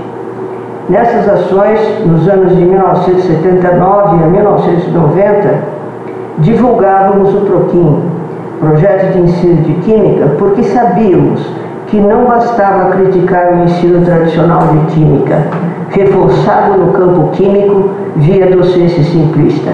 Nessas 0.89 1.29
ações, 1.29 1.81
nos 2.07 2.27
anos 2.27 2.57
de 2.57 2.65
1979 2.65 4.25
a 4.25 4.27
1990, 4.27 5.55
divulgávamos 6.39 7.35
o 7.35 7.41
PROQUIM, 7.43 8.03
Projeto 8.59 9.13
de 9.13 9.21
Ensino 9.21 9.63
de 9.65 9.75
Química, 9.83 10.31
porque 10.39 10.63
sabíamos 10.63 11.47
que 11.89 12.01
não 12.01 12.25
bastava 12.25 12.91
criticar 12.91 13.53
o 13.53 13.65
ensino 13.65 14.05
tradicional 14.05 14.61
de 14.61 14.95
química, 14.95 15.43
reforçado 15.91 16.79
no 16.79 16.93
campo 16.93 17.29
químico 17.33 17.91
via 18.17 18.51
docência 18.51 19.03
simplista, 19.05 19.71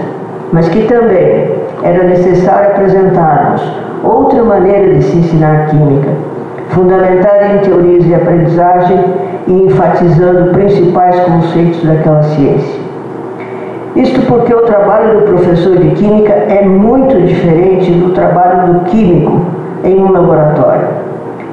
mas 0.52 0.68
que 0.68 0.84
também 0.84 1.50
era 1.82 2.04
necessário 2.04 2.70
apresentarmos 2.70 3.62
outra 4.02 4.42
maneira 4.44 4.94
de 4.94 5.02
se 5.02 5.16
ensinar 5.16 5.66
química, 5.68 6.10
fundamentada 6.68 7.54
em 7.54 7.58
teorias 7.58 8.04
de 8.04 8.14
aprendizagem 8.14 9.04
e 9.46 9.52
enfatizando 9.52 10.52
principais 10.52 11.18
conceitos 11.20 11.82
daquela 11.82 12.22
ciência. 12.22 12.84
Isto 13.96 14.22
porque 14.22 14.52
o 14.52 14.62
trabalho 14.62 15.20
do 15.20 15.26
professor 15.26 15.76
de 15.76 15.90
química 15.90 16.32
é 16.32 16.64
muito 16.64 17.20
diferente 17.22 17.92
do 17.92 18.10
trabalho 18.10 18.72
do 18.72 18.80
químico 18.86 19.40
em 19.84 20.00
um 20.00 20.10
laboratório. 20.10 20.88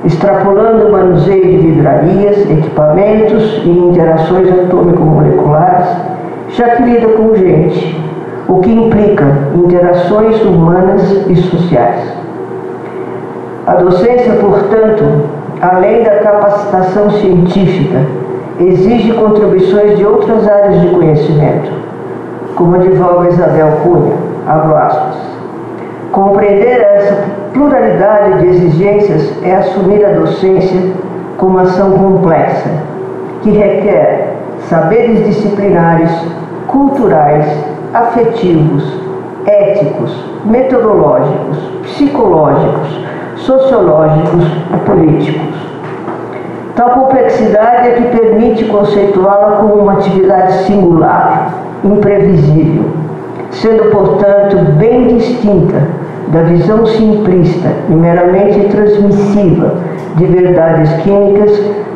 Extrapolando 0.03 0.88
o 0.88 0.91
manuseio 0.91 1.43
de 1.43 1.58
vidrarias, 1.58 2.38
equipamentos 2.50 3.62
e 3.63 3.70
interações 3.70 4.51
atômico-moleculares, 4.51 5.88
já 6.50 6.70
que 6.70 6.84
lida 6.84 7.08
com 7.10 7.36
gente, 7.36 8.00
o 8.48 8.60
que 8.60 8.72
implica 8.72 9.25
interações 9.55 10.41
humanas 10.43 11.03
e 11.27 11.36
sociais. 11.36 12.13
A 13.67 13.75
docência, 13.75 14.34
portanto, 14.34 15.03
além 15.62 16.03
da 16.03 16.15
capacitação 16.15 17.12
científica, 17.12 18.00
exige 18.60 19.13
contribuições 19.13 19.98
de 19.98 20.05
outras 20.05 20.48
áreas 20.48 20.81
de 20.81 20.88
conhecimento, 20.88 21.72
como 22.55 22.75
advoga 22.75 23.29
Isabel 23.29 23.72
Cunha, 23.84 24.15
abro 24.48 24.75
aspas. 24.75 25.31
Compreender 26.12 26.82
essa 26.82 27.24
pluralidade 27.53 28.39
de 28.39 28.48
exigências 28.48 29.32
é 29.44 29.56
assumir 29.56 30.06
a 30.06 30.12
docência 30.12 30.91
como 31.38 31.58
ação 31.60 31.91
complexa, 31.91 32.70
que 33.41 33.50
requer 33.51 34.36
saberes 34.68 35.25
disciplinares, 35.25 36.12
culturais, 36.68 37.46
afetivos, 37.94 38.94
éticos, 39.46 40.25
metodológicos, 40.44 41.58
psicológicos, 41.84 43.06
sociológicos 43.38 44.44
e 44.74 44.77
políticos. 44.86 45.56
Tal 46.75 46.89
complexidade 46.89 47.88
é 47.88 47.91
que 47.94 48.18
permite 48.18 48.65
conceituá-la 48.65 49.58
como 49.62 49.75
uma 49.75 49.94
atividade 49.94 50.65
singular, 50.65 51.53
imprevisível, 51.86 52.84
sendo, 53.50 53.91
portanto, 53.91 54.58
bem 54.77 55.08
distinta 55.08 56.00
da 56.32 56.44
visão 56.44 56.86
simplista 56.86 57.70
e 57.90 57.94
meramente 57.94 58.68
transmissiva 58.70 59.74
de 60.16 60.26
verdades 60.26 60.92
químicas 61.04 61.52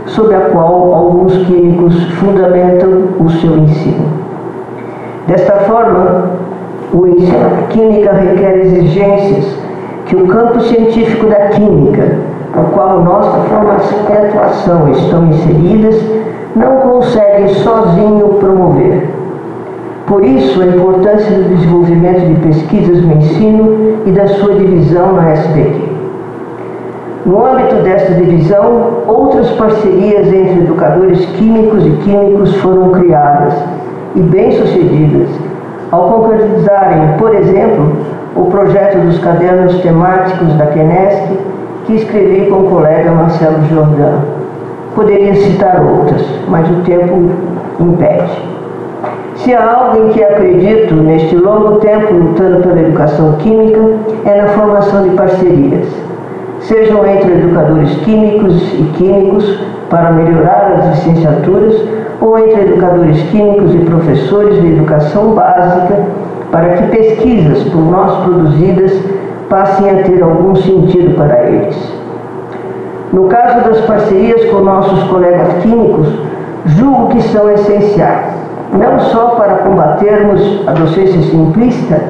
sobre 0.07 0.35
a 0.35 0.41
qual 0.41 0.93
alguns 0.93 1.37
químicos 1.45 1.95
fundamentam 2.15 3.09
o 3.19 3.29
seu 3.29 3.57
ensino. 3.57 4.05
Desta 5.27 5.53
forma, 5.61 6.31
o 6.93 7.07
ensino 7.07 7.39
da 7.39 7.67
química 7.69 8.13
requer 8.13 8.57
exigências 8.59 9.57
que 10.05 10.15
o 10.15 10.27
campo 10.27 10.59
científico 10.61 11.27
da 11.27 11.47
química, 11.47 12.19
no 12.55 12.63
qual 12.73 13.03
nossa 13.03 13.39
formação 13.49 13.99
e 14.09 14.13
atuação 14.13 14.91
estão 14.91 15.27
inseridas, 15.27 15.95
não 16.55 16.77
consegue 16.77 17.49
sozinho 17.55 18.27
promover. 18.39 19.09
Por 20.07 20.23
isso, 20.23 20.61
a 20.61 20.67
importância 20.67 21.31
do 21.31 21.55
desenvolvimento 21.55 22.27
de 22.27 22.35
pesquisas 22.47 23.01
no 23.01 23.13
ensino 23.13 24.03
e 24.05 24.11
da 24.11 24.27
sua 24.27 24.53
divisão 24.53 25.13
na 25.13 25.31
SBQ. 25.31 25.95
No 27.25 27.43
âmbito 27.43 27.77
desta 27.77 28.13
divisão, 28.13 29.01
outras 29.07 29.49
parcerias 29.53 30.27
entre 30.27 30.59
educadores 30.59 31.25
químicos 31.37 31.83
e 31.83 31.89
químicos 32.03 32.55
foram 32.57 32.91
criadas 32.91 33.55
e 34.13 34.19
bem-sucedidas, 34.19 35.27
ao 35.91 36.11
concretizarem, 36.11 37.17
por 37.17 37.33
exemplo, 37.33 37.93
o 38.35 38.45
projeto 38.45 38.99
dos 38.99 39.17
cadernos 39.17 39.79
temáticos 39.79 40.53
da 40.53 40.67
Kenesc, 40.67 41.33
que 41.87 41.95
escrevi 41.95 42.47
com 42.47 42.59
o 42.59 42.69
colega 42.69 43.11
Marcelo 43.11 43.63
Jordão. 43.69 44.21
Poderia 44.93 45.33
citar 45.33 45.83
outras, 45.83 46.23
mas 46.47 46.69
o 46.69 46.81
tempo 46.83 47.31
impede. 47.79 48.54
Se 49.45 49.53
há 49.53 49.63
algo 49.63 50.07
em 50.07 50.09
que 50.09 50.23
acredito 50.23 50.95
neste 50.95 51.35
longo 51.35 51.75
tempo 51.75 52.11
lutando 52.15 52.63
pela 52.63 52.81
educação 52.81 53.33
química, 53.33 53.79
é 54.25 54.41
na 54.41 54.47
formação 54.47 55.03
de 55.03 55.11
parcerias, 55.11 55.85
sejam 56.61 57.05
entre 57.05 57.31
educadores 57.31 57.95
químicos 57.97 58.73
e 58.73 58.91
químicos 58.97 59.59
para 59.87 60.13
melhorar 60.13 60.71
as 60.71 60.87
licenciaturas, 60.87 61.79
ou 62.19 62.39
entre 62.39 62.61
educadores 62.61 63.21
químicos 63.29 63.75
e 63.75 63.77
professores 63.85 64.59
de 64.59 64.67
educação 64.67 65.35
básica 65.35 65.95
para 66.51 66.69
que 66.69 66.97
pesquisas 66.97 67.65
por 67.65 67.81
nós 67.81 68.23
produzidas 68.23 68.99
passem 69.47 69.91
a 69.91 70.01
ter 70.01 70.23
algum 70.23 70.55
sentido 70.55 71.15
para 71.15 71.43
eles. 71.43 71.93
No 73.13 73.25
caso 73.27 73.63
das 73.69 73.81
parcerias 73.81 74.43
com 74.45 74.61
nossos 74.61 75.03
colegas 75.03 75.61
químicos, 75.61 76.07
julgo 76.65 77.09
que 77.09 77.21
são 77.21 77.47
essenciais, 77.51 78.34
não 78.77 78.99
só 78.99 79.35
para 79.35 79.55
combatermos 79.55 80.63
a 80.67 80.71
docência 80.71 81.21
simplista, 81.23 82.01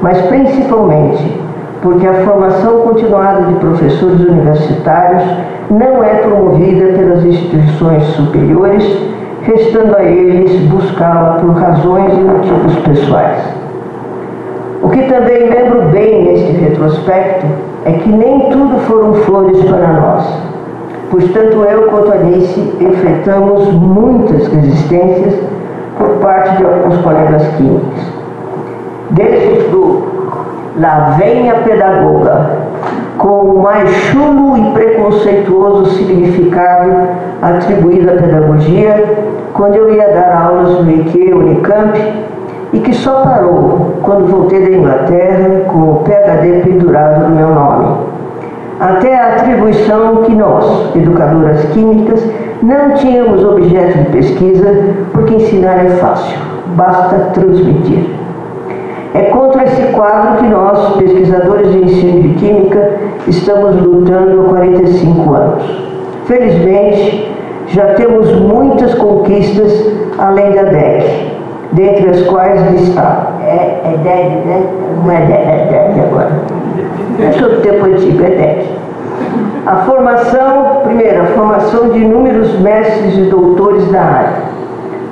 mas 0.00 0.20
principalmente 0.22 1.40
porque 1.82 2.06
a 2.06 2.14
formação 2.24 2.80
continuada 2.82 3.42
de 3.42 3.54
professores 3.54 4.20
universitários 4.20 5.22
não 5.68 6.02
é 6.02 6.14
promovida 6.14 6.92
pelas 6.92 7.24
instituições 7.24 8.04
superiores, 8.14 8.84
restando 9.42 9.96
a 9.96 10.04
eles 10.04 10.60
buscá-la 10.68 11.38
por 11.40 11.50
razões 11.54 12.12
e 12.16 12.20
motivos 12.20 12.74
pessoais. 12.84 13.42
O 14.80 14.88
que 14.88 15.02
também 15.02 15.48
lembro 15.48 15.88
bem 15.90 16.24
neste 16.24 16.52
retrospecto 16.52 17.46
é 17.84 17.92
que 17.92 18.08
nem 18.08 18.48
tudo 18.50 18.78
foram 18.80 19.14
flores 19.14 19.60
para 19.64 19.88
nós, 19.88 20.24
pois 21.10 21.32
tanto 21.32 21.62
eu 21.64 21.88
quanto 21.88 22.12
a 22.12 22.14
Alice 22.14 22.60
enfrentamos 22.80 23.72
muitas 23.72 24.46
resistências 24.46 25.34
por 25.98 26.08
parte 26.20 26.56
de 26.56 26.64
alguns 26.64 27.00
colegas 27.02 27.46
químicos. 27.56 28.12
Desde 29.10 29.68
do 29.68 30.12
Lá 30.78 31.16
vem 31.18 31.50
a 31.50 31.56
pedagoga, 31.56 32.46
com 33.18 33.40
o 33.40 33.62
mais 33.62 33.90
chulo 33.90 34.56
e 34.56 34.72
preconceituoso 34.72 35.90
significado 35.90 37.08
atribuído 37.42 38.10
à 38.10 38.14
pedagogia, 38.14 39.04
quando 39.52 39.76
eu 39.76 39.94
ia 39.94 40.08
dar 40.08 40.46
aulas 40.46 40.82
no 40.82 40.90
IQ 40.90 41.34
Unicamp 41.34 41.98
e 42.72 42.80
que 42.80 42.94
só 42.94 43.22
parou 43.22 43.98
quando 44.02 44.30
voltei 44.30 44.62
da 44.62 44.70
Inglaterra 44.70 45.60
com 45.68 45.78
o 45.78 45.96
PhD 46.04 46.62
pendurado 46.62 47.28
no 47.28 47.36
meu 47.36 47.48
nome. 47.48 48.11
Até 48.82 49.14
a 49.14 49.36
atribuição 49.36 50.22
que 50.24 50.34
nós, 50.34 50.92
educadoras 50.96 51.64
químicas, 51.66 52.20
não 52.60 52.94
tínhamos 52.94 53.44
objeto 53.44 53.96
de 53.96 54.04
pesquisa, 54.06 54.68
porque 55.12 55.36
ensinar 55.36 55.84
é 55.84 55.90
fácil, 55.90 56.36
basta 56.74 57.30
transmitir. 57.32 58.10
É 59.14 59.20
contra 59.26 59.62
esse 59.62 59.82
quadro 59.92 60.38
que 60.38 60.48
nós, 60.48 60.96
pesquisadores 60.96 61.70
de 61.70 61.78
ensino 61.78 62.22
de 62.22 62.34
química, 62.34 62.94
estamos 63.28 63.80
lutando 63.80 64.40
há 64.40 64.48
45 64.48 65.32
anos. 65.32 65.62
Felizmente, 66.24 67.32
já 67.68 67.94
temos 67.94 68.32
muitas 68.40 68.94
conquistas 68.94 69.70
além 70.18 70.50
da 70.54 70.64
DEC 70.64 71.30
dentre 71.70 72.10
as 72.10 72.22
quais 72.22 72.60
está. 72.82 73.32
É, 73.42 73.80
é 73.84 73.96
DED, 74.02 74.44
né? 74.44 74.66
Não 75.04 75.12
é 75.12 75.20
DED, 75.20 75.32
é 75.32 75.66
DED 75.70 76.00
agora. 76.00 76.61
É 77.20 77.32
sobre 77.32 77.56
o 77.56 77.60
tempo 77.60 77.84
antigo, 77.86 78.18
DED. 78.18 78.68
A 79.66 79.76
formação, 79.84 80.80
primeiro, 80.84 81.22
a 81.22 81.26
formação 81.26 81.90
de 81.90 81.98
inúmeros 81.98 82.58
mestres 82.60 83.16
e 83.16 83.22
doutores 83.22 83.86
da 83.92 84.00
área, 84.00 84.32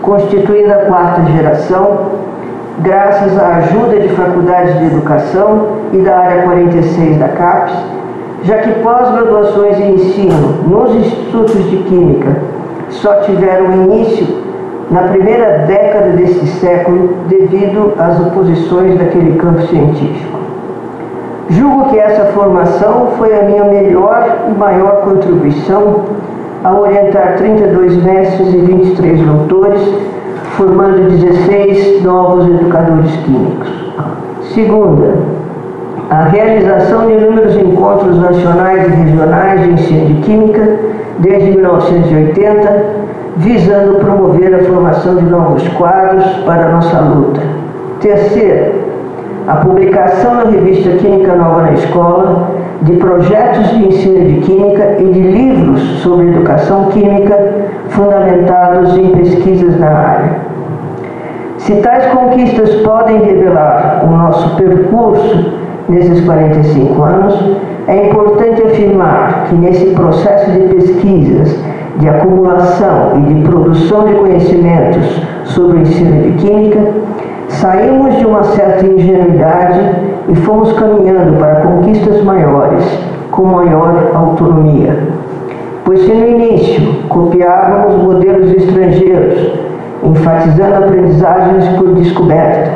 constituindo 0.02 0.72
a 0.72 0.86
quarta 0.86 1.22
geração, 1.32 2.06
graças 2.78 3.38
à 3.38 3.56
ajuda 3.56 4.00
de 4.00 4.08
faculdades 4.08 4.78
de 4.78 4.86
educação 4.86 5.66
e 5.92 5.98
da 5.98 6.16
área 6.16 6.42
46 6.42 7.18
da 7.18 7.28
CAPES, 7.28 7.76
já 8.42 8.58
que 8.58 8.80
pós-graduações 8.80 9.78
em 9.78 9.94
ensino 9.94 10.64
nos 10.66 10.94
institutos 10.96 11.70
de 11.70 11.76
química 11.76 12.36
só 12.88 13.16
tiveram 13.20 13.72
início 13.72 14.26
na 14.90 15.02
primeira 15.04 15.66
década 15.66 16.08
desse 16.10 16.46
século 16.58 17.14
devido 17.28 17.94
às 17.98 18.18
oposições 18.18 18.98
daquele 18.98 19.38
campo 19.38 19.60
científico. 19.62 20.39
Julgo 21.50 21.90
que 21.90 21.98
essa 21.98 22.26
formação 22.32 23.08
foi 23.18 23.38
a 23.38 23.42
minha 23.42 23.64
melhor 23.64 24.46
e 24.48 24.58
maior 24.58 25.02
contribuição 25.02 26.04
ao 26.62 26.82
orientar 26.82 27.36
32 27.36 28.02
mestres 28.02 28.54
e 28.54 28.58
23 28.58 29.20
doutores, 29.20 29.82
formando 30.56 31.08
16 31.08 32.02
novos 32.02 32.46
educadores 32.46 33.10
químicos. 33.24 33.68
Segunda, 34.54 35.14
a 36.08 36.22
realização 36.24 37.06
de 37.06 37.12
inúmeros 37.14 37.56
encontros 37.56 38.18
nacionais 38.18 38.86
e 38.86 38.90
regionais 38.90 39.62
de 39.62 39.70
ensino 39.72 40.06
de 40.06 40.14
química 40.22 40.78
desde 41.18 41.50
1980 41.50 43.10
visando 43.36 43.98
promover 44.00 44.54
a 44.54 44.64
formação 44.64 45.16
de 45.16 45.24
novos 45.24 45.66
quadros 45.70 46.24
para 46.44 46.66
a 46.66 46.72
nossa 46.72 47.00
luta. 47.00 47.40
Terceiro, 48.00 48.69
a 49.50 49.56
publicação 49.56 50.36
na 50.36 50.44
revista 50.44 50.90
Química 50.90 51.34
Nova 51.34 51.62
na 51.62 51.72
Escola 51.72 52.50
de 52.82 52.92
projetos 52.98 53.68
de 53.70 53.88
ensino 53.88 54.24
de 54.24 54.40
química 54.42 54.94
e 55.00 55.04
de 55.04 55.20
livros 55.20 55.80
sobre 56.02 56.28
educação 56.28 56.84
química 56.90 57.66
fundamentados 57.88 58.96
em 58.96 59.08
pesquisas 59.08 59.76
na 59.80 59.88
área. 59.88 60.36
Se 61.58 61.74
tais 61.82 62.06
conquistas 62.12 62.76
podem 62.76 63.20
revelar 63.24 64.04
o 64.04 64.10
nosso 64.16 64.54
percurso 64.54 65.52
nesses 65.88 66.24
45 66.24 67.02
anos, 67.02 67.56
é 67.88 68.06
importante 68.06 68.62
afirmar 68.62 69.46
que 69.48 69.56
nesse 69.56 69.86
processo 69.86 70.52
de 70.52 70.60
pesquisas, 70.74 71.58
de 71.96 72.08
acumulação 72.08 73.14
e 73.16 73.34
de 73.34 73.42
produção 73.42 74.04
de 74.04 74.14
conhecimentos 74.14 75.22
sobre 75.42 75.78
o 75.78 75.80
ensino 75.80 76.22
de 76.22 76.32
química, 76.38 76.78
saímos 77.50 78.16
de 78.16 78.24
uma 78.24 78.44
certa 78.44 78.86
ingenuidade 78.86 79.80
e 80.28 80.34
fomos 80.36 80.72
caminhando 80.74 81.38
para 81.38 81.62
conquistas 81.62 82.22
maiores, 82.22 82.84
com 83.30 83.44
maior 83.44 84.10
autonomia. 84.14 84.96
Pois 85.84 86.00
se 86.00 86.12
no 86.12 86.28
início 86.28 86.80
copiávamos 87.08 88.02
modelos 88.02 88.52
estrangeiros, 88.52 89.52
enfatizando 90.04 90.84
aprendizagens 90.84 91.68
por 91.76 91.94
descoberta, 91.94 92.70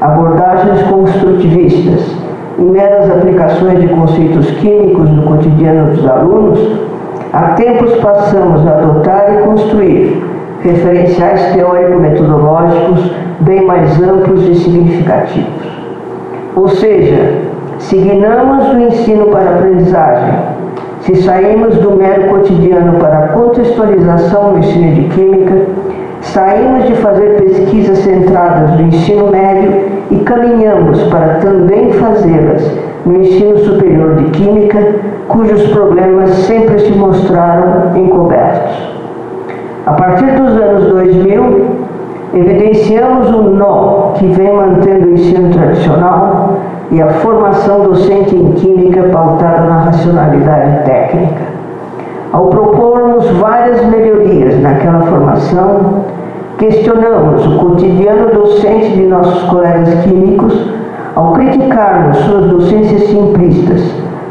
abordagens 0.00 0.82
construtivistas 0.82 2.14
e 2.58 2.62
meras 2.62 3.10
aplicações 3.10 3.80
de 3.80 3.88
conceitos 3.88 4.50
químicos 4.52 5.10
no 5.10 5.22
cotidiano 5.22 5.90
dos 5.90 6.06
alunos, 6.06 6.80
há 7.32 7.54
tempos 7.54 7.94
passamos 7.96 8.66
a 8.66 8.78
adotar 8.78 9.34
e 9.34 9.42
construir 9.42 10.22
referenciais 10.62 11.52
teórico-metodológicos 11.54 12.21
mais 13.82 14.00
amplos 14.00 14.48
e 14.48 14.54
significativos. 14.54 15.72
Ou 16.54 16.68
seja, 16.68 17.38
signamos 17.78 18.68
o 18.72 18.78
ensino 18.78 19.26
para 19.26 19.50
a 19.50 19.54
aprendizagem, 19.54 20.34
se 21.00 21.16
saímos 21.22 21.76
do 21.78 21.96
mero 21.96 22.28
cotidiano 22.28 22.98
para 23.00 23.18
a 23.18 23.28
contextualização 23.28 24.52
no 24.52 24.58
ensino 24.58 24.94
de 24.94 25.02
química, 25.08 25.66
saímos 26.20 26.86
de 26.86 26.94
fazer 26.94 27.42
pesquisas 27.42 27.98
centradas 27.98 28.78
no 28.78 28.86
ensino 28.86 29.28
médio 29.28 29.72
e 30.12 30.16
caminhamos 30.18 31.02
para 31.04 31.40
também 31.40 31.92
fazê-las 31.94 32.70
no 33.04 33.20
ensino 33.20 33.58
superior 33.58 34.14
de 34.14 34.30
química, 34.30 34.78
cujos 35.26 35.66
problemas 35.72 36.30
sempre 36.30 36.78
se 36.78 36.92
mostraram 36.92 37.96
encobertos. 37.96 38.92
A 39.86 39.94
partir 39.94 40.26
dos 40.36 40.56
anos 40.56 40.84
2000, 40.84 41.81
evidenciamos 42.34 43.30
o 43.30 43.42
nó 43.42 44.12
que 44.14 44.26
vem 44.26 44.52
mantendo 44.54 45.08
o 45.08 45.12
ensino 45.12 45.50
tradicional 45.50 46.56
e 46.90 47.00
a 47.00 47.08
formação 47.08 47.82
docente 47.82 48.34
em 48.34 48.52
química 48.52 49.02
pautada 49.04 49.62
na 49.62 49.80
racionalidade 49.82 50.84
técnica. 50.84 51.42
Ao 52.32 52.46
propormos 52.46 53.28
várias 53.32 53.84
melhorias 53.86 54.58
naquela 54.60 55.02
formação, 55.02 56.04
questionamos 56.58 57.46
o 57.46 57.58
cotidiano 57.58 58.30
docente 58.32 58.90
de 58.94 59.06
nossos 59.06 59.42
colegas 59.50 60.02
químicos 60.02 60.70
ao 61.14 61.32
criticarmos 61.32 62.16
suas 62.18 62.46
docências 62.46 63.02
simplistas, 63.08 63.82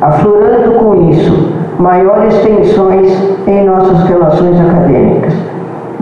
aflorando 0.02 0.72
com 0.80 1.10
isso 1.10 1.52
maiores 1.78 2.36
tensões 2.40 3.12
em 3.48 3.66
nossas 3.66 4.04
relações 4.04 4.60
acadêmicas, 4.60 5.34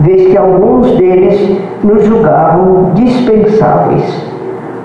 vez 0.00 0.30
que 0.30 0.36
alguns 0.36 0.96
deles 0.96 1.60
nos 1.84 2.04
julgavam 2.04 2.92
dispensáveis. 2.94 4.30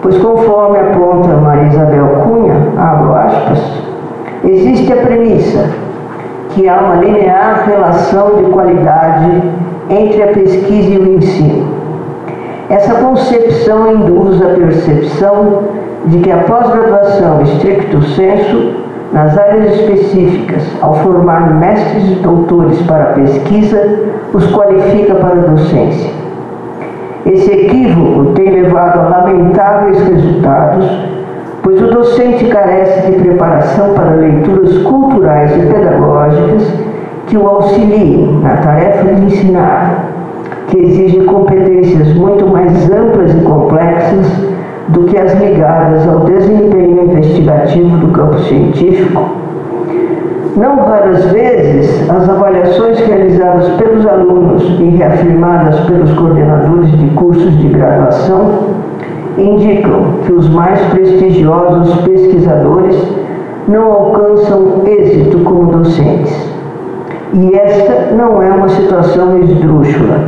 Pois, 0.01 0.17
conforme 0.17 0.77
aponta 0.77 1.29
Maria 1.35 1.67
Isabel 1.67 2.07
Cunha, 2.23 2.55
abro 2.77 3.15
aspas, 3.15 3.59
existe 4.43 4.93
a 4.93 4.97
premissa 4.97 5.69
que 6.49 6.69
há 6.69 6.77
uma 6.77 6.95
linear 6.95 7.65
relação 7.65 8.35
de 8.35 8.43
qualidade 8.51 9.41
entre 9.89 10.23
a 10.23 10.27
pesquisa 10.27 10.89
e 10.89 10.99
o 10.99 11.15
ensino. 11.15 11.67
Essa 12.69 12.95
concepção 12.95 13.91
induz 13.91 14.41
a 14.41 14.49
percepção 14.49 15.63
de 16.07 16.19
que 16.19 16.31
a 16.31 16.37
pós-graduação, 16.39 17.41
estricto 17.41 18.01
senso, 18.03 18.84
nas 19.15 19.37
áreas 19.37 19.73
específicas, 19.75 20.61
ao 20.81 20.93
formar 20.95 21.55
mestres 21.55 22.11
e 22.11 22.15
doutores 22.15 22.81
para 22.81 23.03
a 23.03 23.13
pesquisa, 23.13 23.81
os 24.33 24.45
qualifica 24.51 25.15
para 25.15 25.39
a 25.39 25.45
docência. 25.47 26.11
Esse 27.25 27.49
equívoco 27.49 28.33
tem 28.33 28.51
levado 28.51 28.99
a 28.99 29.03
lamentáveis 29.03 30.05
resultados, 30.05 30.85
pois 31.63 31.81
o 31.81 31.87
docente 31.87 32.45
carece 32.47 33.09
de 33.09 33.17
preparação 33.19 33.93
para 33.93 34.15
leituras 34.15 34.79
culturais 34.79 35.55
e 35.55 35.65
pedagógicas 35.65 36.73
que 37.27 37.37
o 37.37 37.47
auxiliem 37.47 38.41
na 38.43 38.57
tarefa 38.57 39.13
de 39.13 39.27
ensinar, 39.27 40.09
que 40.67 40.77
exige 40.77 41.23
competências 41.23 42.13
muito 42.15 42.45
mais 42.47 42.91
amplas 42.91 43.33
e 43.33 43.39
complexas 43.45 44.27
do 44.89 45.05
que 45.05 45.17
as 45.17 45.33
ligadas 45.39 46.05
ao 46.05 46.19
desempenho 46.19 46.84
investigativo 47.45 47.97
do 47.97 48.07
campo 48.07 48.39
científico. 48.39 49.29
Não 50.57 50.77
raras 50.77 51.25
vezes, 51.25 52.09
as 52.09 52.29
avaliações 52.29 52.97
realizadas 52.99 53.67
pelos 53.75 54.05
alunos 54.07 54.63
e 54.79 54.85
reafirmadas 54.95 55.79
pelos 55.81 56.11
coordenadores 56.13 56.91
de 56.91 57.07
cursos 57.09 57.57
de 57.59 57.67
graduação 57.67 58.51
indicam 59.37 60.13
que 60.25 60.31
os 60.31 60.49
mais 60.49 60.79
prestigiosos 60.91 61.93
pesquisadores 62.03 62.95
não 63.67 63.91
alcançam 63.91 64.83
êxito 64.85 65.39
como 65.39 65.71
docentes. 65.71 66.33
E 67.33 67.53
esta 67.53 68.15
não 68.15 68.41
é 68.41 68.49
uma 68.49 68.69
situação 68.69 69.37
esdrúxula. 69.39 70.19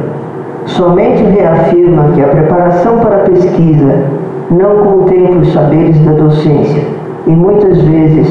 Somente 0.65 1.23
reafirma 1.23 2.11
que 2.13 2.21
a 2.21 2.27
preparação 2.27 2.99
para 2.99 3.17
a 3.17 3.19
pesquisa 3.19 4.03
não 4.51 4.83
contempla 4.83 5.37
os 5.37 5.53
saberes 5.53 5.97
da 6.01 6.11
docência 6.11 6.96
e 7.27 7.31
muitas 7.31 7.79
vezes 7.81 8.27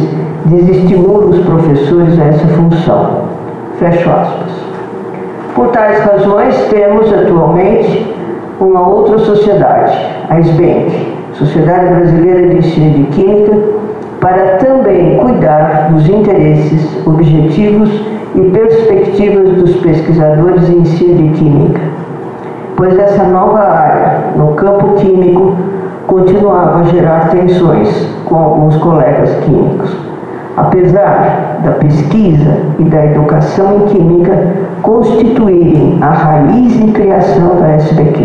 desestimula 0.47 1.27
os 1.27 1.39
professores 1.41 2.19
a 2.19 2.25
essa 2.25 2.47
função. 2.49 3.25
Fecho 3.79 4.11
aspas. 4.11 4.53
Por 5.55 5.69
tais 5.69 5.99
razões, 6.01 6.57
temos 6.71 7.13
atualmente 7.13 8.15
uma 8.61 8.89
outra 8.89 9.19
sociedade, 9.19 9.97
a 10.31 10.41
SBENC, 10.41 11.15
Sociedade 11.35 11.95
Brasileira 11.95 12.49
de 12.49 12.59
Ensino 12.59 12.91
de 12.95 13.03
Química, 13.05 13.53
para 14.21 14.57
também 14.57 15.19
cuidar 15.19 15.91
dos 15.93 16.09
interesses, 16.09 17.07
objetivos 17.07 17.91
e 18.35 18.41
perspectivas 18.51 19.53
dos 19.55 19.77
pesquisadores 19.77 20.69
em 20.69 20.79
ensino 20.79 21.15
de 21.15 21.39
química, 21.39 21.81
pois 22.77 22.99
essa 22.99 23.25
nova 23.25 23.61
área, 23.61 24.33
no 24.37 24.55
campo 24.55 24.95
químico, 24.95 25.55
continuava 26.07 26.81
a 26.81 26.85
gerar 26.85 27.31
tensões 27.31 28.09
com 28.25 28.37
alguns 28.37 28.77
colegas 28.77 29.35
químicos. 29.45 29.97
Apesar 30.57 31.61
da 31.63 31.73
pesquisa 31.73 32.59
e 32.79 32.85
da 32.85 33.05
educação 33.05 33.77
em 33.77 33.81
química 33.87 34.33
constituírem 34.83 35.99
a 36.01 36.11
raiz 36.11 36.73
de 36.73 36.93
criação 36.93 37.57
da 37.57 37.73
SBQ. 37.73 38.25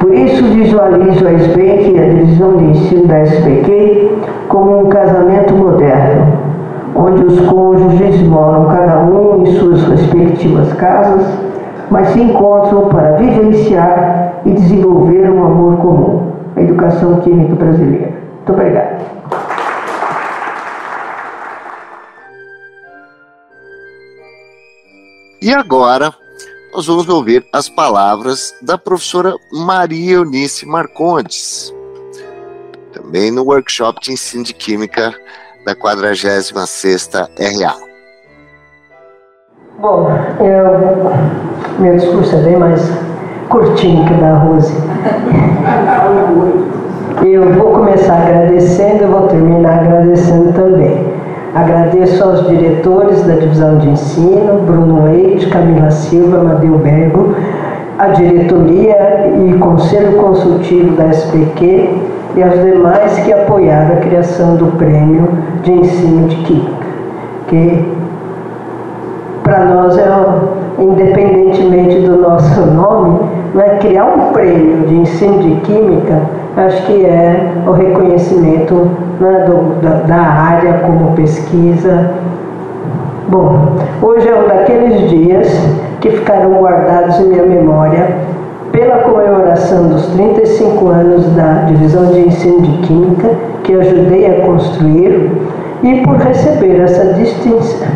Por 0.00 0.14
isso, 0.14 0.44
visualizo 0.44 1.26
a 1.26 1.32
SBQ 1.32 1.92
e 1.92 2.00
a 2.00 2.08
divisão 2.08 2.56
de 2.56 2.64
ensino 2.64 3.06
da 3.06 3.18
SBQ 3.18 4.18
como 4.48 4.80
um 4.80 4.88
casamento 4.88 5.54
moderno, 5.54 6.26
onde 6.96 7.24
os 7.24 7.40
cônjuges 7.46 8.20
moram 8.22 8.66
cada 8.66 9.00
um 9.00 9.42
em 9.42 9.46
suas 9.58 9.82
respectivas 9.84 10.72
casas, 10.74 11.24
mas 11.90 12.08
se 12.08 12.20
encontram 12.20 12.88
para 12.88 13.12
vivenciar 13.12 14.21
e 14.44 14.52
desenvolver 14.52 15.30
um 15.30 15.44
amor 15.44 15.76
comum, 15.78 16.32
a 16.56 16.60
educação 16.60 17.20
química 17.20 17.54
brasileira. 17.54 18.12
Muito 18.36 18.52
obrigada. 18.52 18.98
E 25.40 25.52
agora 25.52 26.14
nós 26.72 26.86
vamos 26.86 27.08
ouvir 27.08 27.44
as 27.52 27.68
palavras 27.68 28.54
da 28.62 28.78
professora 28.78 29.34
Maria 29.52 30.14
Eunice 30.14 30.64
Marcondes, 30.64 31.74
também 32.92 33.30
no 33.30 33.44
workshop 33.44 34.00
de 34.00 34.12
ensino 34.12 34.44
de 34.44 34.54
Química 34.54 35.12
da 35.64 35.74
46ª 35.74 37.28
RA. 37.60 37.76
Bom, 39.78 40.08
eu, 40.40 41.82
meu 41.82 41.96
discurso 41.96 42.36
é 42.36 42.42
bem 42.42 42.56
mais 42.56 42.80
curtinho 43.48 44.04
da 44.20 44.34
Rose. 44.34 44.74
Eu 47.24 47.52
vou 47.52 47.72
começar 47.72 48.16
agradecendo, 48.16 49.04
eu 49.04 49.08
vou 49.08 49.28
terminar 49.28 49.80
agradecendo 49.80 50.52
também. 50.52 51.06
Agradeço 51.54 52.24
aos 52.24 52.48
diretores 52.48 53.22
da 53.26 53.34
divisão 53.34 53.76
de 53.78 53.90
ensino, 53.90 54.62
Bruno 54.64 55.04
Leite, 55.04 55.48
Camila 55.48 55.90
Silva, 55.90 56.38
Amadeu 56.38 56.78
Bergo, 56.78 57.34
a 57.98 58.08
diretoria 58.08 59.30
e 59.46 59.58
conselho 59.58 60.16
consultivo 60.16 60.96
da 60.96 61.08
SPQ 61.08 61.90
e 62.34 62.42
aos 62.42 62.58
demais 62.62 63.18
que 63.18 63.32
apoiaram 63.32 63.96
a 63.96 64.00
criação 64.00 64.56
do 64.56 64.66
prêmio 64.78 65.28
de 65.62 65.72
ensino 65.72 66.26
de 66.28 66.36
química, 66.36 66.86
que 67.48 67.84
para 69.42 69.66
nós 69.66 69.98
é, 69.98 70.04
independentemente 70.78 72.00
do 72.00 72.16
nosso 72.16 72.60
nome, 72.66 73.20
não 73.54 73.62
é 73.62 73.76
criar 73.78 74.04
um 74.04 74.32
prêmio 74.32 74.86
de 74.86 74.94
ensino 74.96 75.38
de 75.38 75.60
química 75.62 76.42
acho 76.56 76.86
que 76.86 77.04
é 77.04 77.52
o 77.66 77.70
reconhecimento 77.72 78.74
né, 79.20 79.44
do, 79.46 79.80
da, 79.80 80.02
da 80.02 80.20
área 80.20 80.74
como 80.84 81.12
pesquisa. 81.14 82.10
Bom, 83.28 83.76
hoje 84.02 84.28
é 84.28 84.34
um 84.34 84.48
daqueles 84.48 85.08
dias 85.08 85.48
que 86.00 86.10
ficarão 86.10 86.60
guardados 86.60 87.18
em 87.20 87.28
minha 87.28 87.44
memória 87.44 88.16
pela 88.70 88.98
comemoração 88.98 89.88
dos 89.88 90.06
35 90.08 90.88
anos 90.88 91.26
da 91.34 91.64
Divisão 91.66 92.06
de 92.06 92.20
Ensino 92.20 92.60
de 92.62 92.78
Química, 92.86 93.30
que 93.62 93.74
ajudei 93.74 94.26
a 94.26 94.46
construir, 94.46 95.30
e 95.82 96.00
por 96.02 96.16
receber 96.16 96.80
essa 96.80 97.12
distinção, 97.14 97.88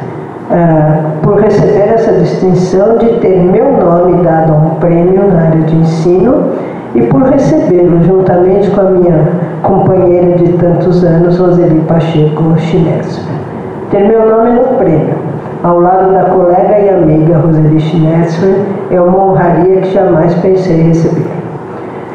uh, 0.51 1.21
por 1.23 1.41
receber 1.41 1.93
essa 1.95 2.13
distinção 2.13 2.99
de 2.99 3.07
ter 3.21 3.43
meu 3.43 3.73
nome 3.73 4.23
dado 4.23 4.53
a 4.53 4.57
um 4.57 4.71
prêmio 4.77 5.29
na 5.29 5.43
área 5.43 5.61
de 5.63 5.77
ensino 5.77 6.53
e 6.95 7.03
por 7.03 7.23
recebê-lo 7.23 8.03
juntamente 8.03 8.71
com 8.71 8.81
a 8.81 8.91
minha 8.91 9.29
companheira 9.63 10.37
de 10.37 10.53
tantos 10.55 11.05
anos, 11.05 11.39
Roseli 11.39 11.81
Pacheco 11.81 12.59
Chinesa. 12.59 13.21
Ter 13.91 14.09
meu 14.09 14.29
nome 14.29 14.51
no 14.51 14.65
prêmio, 14.79 15.15
ao 15.63 15.81
lado 15.81 16.13
da 16.13 16.25
colega 16.25 16.79
e 16.79 16.89
amiga 16.89 17.39
Roseli 17.39 17.81
Schnetzler, 17.81 18.61
é 18.91 19.01
uma 19.01 19.25
honraria 19.27 19.81
que 19.81 19.93
jamais 19.93 20.35
pensei 20.37 20.83
receber. 20.83 21.27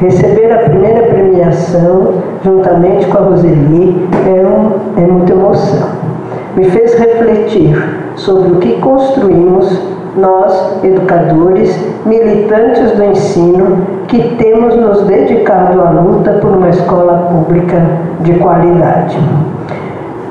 Receber 0.00 0.52
a 0.52 0.58
primeira 0.58 1.02
premiação, 1.06 2.14
juntamente 2.44 3.06
com 3.06 3.18
a 3.18 3.20
Roseli, 3.20 4.08
é, 4.26 4.44
um, 4.44 5.00
é 5.00 5.06
muita 5.06 5.32
emoção. 5.32 6.01
Me 6.56 6.64
fez 6.64 6.94
refletir 6.98 7.74
sobre 8.16 8.52
o 8.52 8.56
que 8.56 8.78
construímos 8.78 9.80
nós, 10.16 10.84
educadores, 10.84 11.74
militantes 12.04 12.92
do 12.92 13.04
ensino, 13.04 13.86
que 14.08 14.36
temos 14.36 14.76
nos 14.76 15.02
dedicado 15.04 15.80
à 15.80 15.90
luta 15.90 16.32
por 16.34 16.50
uma 16.50 16.68
escola 16.68 17.30
pública 17.30 17.80
de 18.20 18.34
qualidade. 18.34 19.18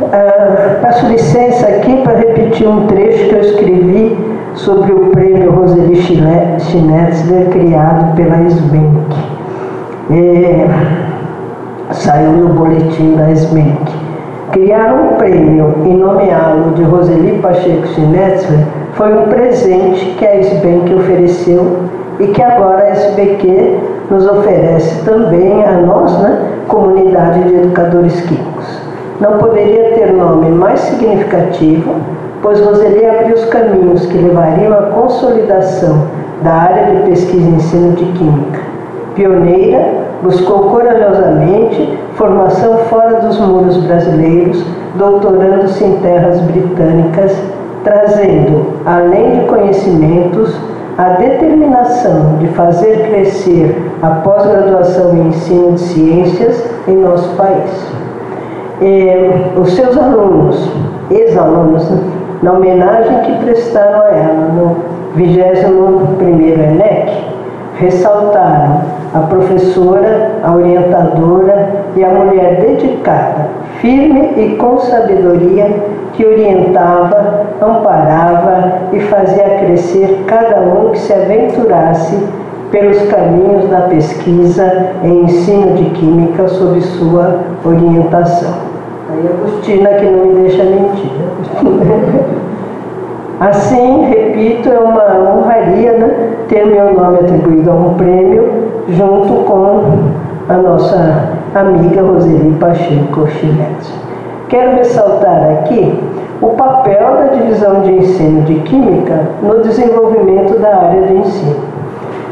Uh, 0.01 0.81
peço 0.81 1.07
licença 1.07 1.67
aqui 1.67 2.01
para 2.03 2.17
repetir 2.17 2.67
um 2.67 2.87
trecho 2.87 3.29
que 3.29 3.35
eu 3.35 3.41
escrevi 3.41 4.17
sobre 4.55 4.93
o 4.93 5.09
prêmio 5.11 5.51
Roseli 5.51 5.95
Schnetzler 5.95 7.49
criado 7.49 8.15
pela 8.15 8.41
SBENC. 8.41 9.15
É, 10.11 10.67
saiu 11.91 12.31
no 12.31 12.53
boletim 12.53 13.15
da 13.15 13.29
SBENC. 13.31 14.10
Criar 14.51 14.93
um 14.93 15.15
prêmio 15.15 15.75
e 15.85 15.93
nomeá-lo 15.93 16.71
de 16.71 16.83
Roseli 16.83 17.39
Pacheco 17.39 17.87
Schnetzler 17.87 18.59
foi 18.95 19.13
um 19.17 19.29
presente 19.29 20.13
que 20.17 20.25
a 20.25 20.41
SBENC 20.41 20.93
ofereceu 20.93 21.77
e 22.19 22.27
que 22.27 22.41
agora 22.41 22.83
a 22.83 22.89
SBQ 22.89 23.79
nos 24.09 24.27
oferece 24.27 25.05
também 25.05 25.63
a 25.63 25.77
nós, 25.77 26.19
né, 26.19 26.51
comunidade 26.67 27.45
de 27.45 27.55
educadores 27.55 28.19
químicos. 28.21 28.81
Não 29.21 29.37
poderia 29.37 29.93
ter 29.95 30.11
nome 30.11 30.49
mais 30.49 30.81
significativo, 30.81 31.95
pois 32.41 32.59
Roseli 32.59 33.05
abriu 33.05 33.35
os 33.35 33.45
caminhos 33.45 34.05
que 34.05 34.17
levariam 34.17 34.73
à 34.73 34.81
consolidação 34.87 36.07
da 36.43 36.51
área 36.51 36.95
de 36.97 37.09
pesquisa 37.09 37.49
e 37.49 37.53
ensino 37.53 37.93
de 37.93 38.03
química. 38.03 38.70
Pioneira, 39.15 40.05
buscou 40.23 40.69
corajosamente 40.69 41.97
formação 42.15 42.77
fora 42.89 43.21
dos 43.21 43.39
muros 43.39 43.77
brasileiros, 43.77 44.63
doutorando-se 44.95 45.83
em 45.83 45.97
terras 45.97 46.39
britânicas 46.41 47.35
trazendo, 47.83 48.73
além 48.85 49.39
de 49.39 49.45
conhecimentos, 49.45 50.55
a 50.97 51.09
determinação 51.13 52.37
de 52.39 52.47
fazer 52.49 53.07
crescer 53.09 53.75
a 54.01 54.09
pós-graduação 54.09 55.15
em 55.15 55.27
ensino 55.29 55.73
de 55.73 55.79
ciências 55.79 56.63
em 56.87 56.97
nosso 56.97 57.35
país. 57.35 57.87
E, 58.81 59.59
os 59.59 59.73
seus 59.73 59.97
alunos, 59.97 60.69
ex-alunos, 61.09 61.89
né, 61.89 61.99
na 62.43 62.53
homenagem 62.53 63.19
que 63.21 63.45
prestaram 63.45 64.01
a 64.01 64.09
ela 64.09 64.47
no 64.53 64.75
21º 65.15 66.59
ENEC, 66.59 67.25
ressaltaram 67.75 68.81
a 69.13 69.19
professora, 69.19 70.39
a 70.43 70.53
orientadora 70.53 71.83
e 71.95 72.03
a 72.03 72.09
mulher 72.09 72.61
dedicada, 72.61 73.49
firme 73.79 74.33
e 74.37 74.55
com 74.55 74.79
sabedoria 74.79 75.67
que 76.13 76.25
orientava, 76.25 77.47
amparava 77.61 78.73
e 78.93 78.99
fazia 78.99 79.59
crescer 79.59 80.23
cada 80.27 80.61
um 80.61 80.91
que 80.91 80.99
se 80.99 81.13
aventurasse 81.13 82.17
pelos 82.71 83.01
caminhos 83.09 83.69
da 83.69 83.81
pesquisa 83.81 84.93
e 85.03 85.07
ensino 85.07 85.75
de 85.75 85.89
química 85.89 86.47
sob 86.47 86.79
sua 86.81 87.39
orientação. 87.65 88.53
Aí 89.11 89.27
Agostina 89.27 89.89
que 89.89 90.05
não 90.05 90.25
me 90.25 90.41
deixa 90.41 90.63
mentir. 90.63 91.11
Assim, 93.41 94.05
repito, 94.05 94.69
é 94.69 94.79
uma 94.79 95.35
honraria 95.35 95.93
né, 95.93 96.29
ter 96.47 96.63
meu 96.65 96.93
nome 96.93 97.19
atribuído 97.21 97.71
a 97.71 97.73
um 97.73 97.95
prêmio 97.95 98.70
junto 98.91 99.43
com 99.45 99.85
a 100.49 100.57
nossa 100.57 101.29
amiga 101.55 102.01
Roseli 102.01 102.55
Pacheco 102.59 103.27
Chinetti. 103.27 103.93
Quero 104.49 104.75
ressaltar 104.75 105.59
aqui 105.59 105.97
o 106.41 106.49
papel 106.49 107.15
da 107.15 107.27
divisão 107.27 107.81
de 107.81 107.93
ensino 107.93 108.41
de 108.41 108.55
Química 108.61 109.29
no 109.41 109.61
desenvolvimento 109.61 110.59
da 110.59 110.75
área 110.75 111.07
de 111.07 111.13
ensino. 111.13 111.55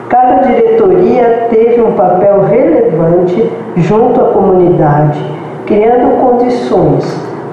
Cada 0.10 0.48
diretoria 0.48 1.48
teve 1.50 1.82
um 1.82 1.94
papel 1.94 2.42
relevante 2.42 3.50
junto 3.78 4.20
à 4.20 4.26
comunidade, 4.30 5.24
criando 5.66 6.20
condições 6.20 7.06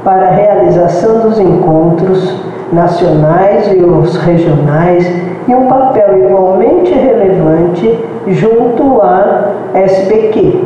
para 0.03 0.29
a 0.29 0.31
realização 0.31 1.21
dos 1.21 1.39
encontros 1.39 2.43
nacionais 2.73 3.71
e 3.73 3.77
os 3.85 4.17
regionais 4.17 5.07
e 5.47 5.55
um 5.55 5.67
papel 5.67 6.25
igualmente 6.25 6.93
relevante 6.93 7.99
junto 8.27 9.01
à 9.03 9.53
SPQ, 9.75 10.65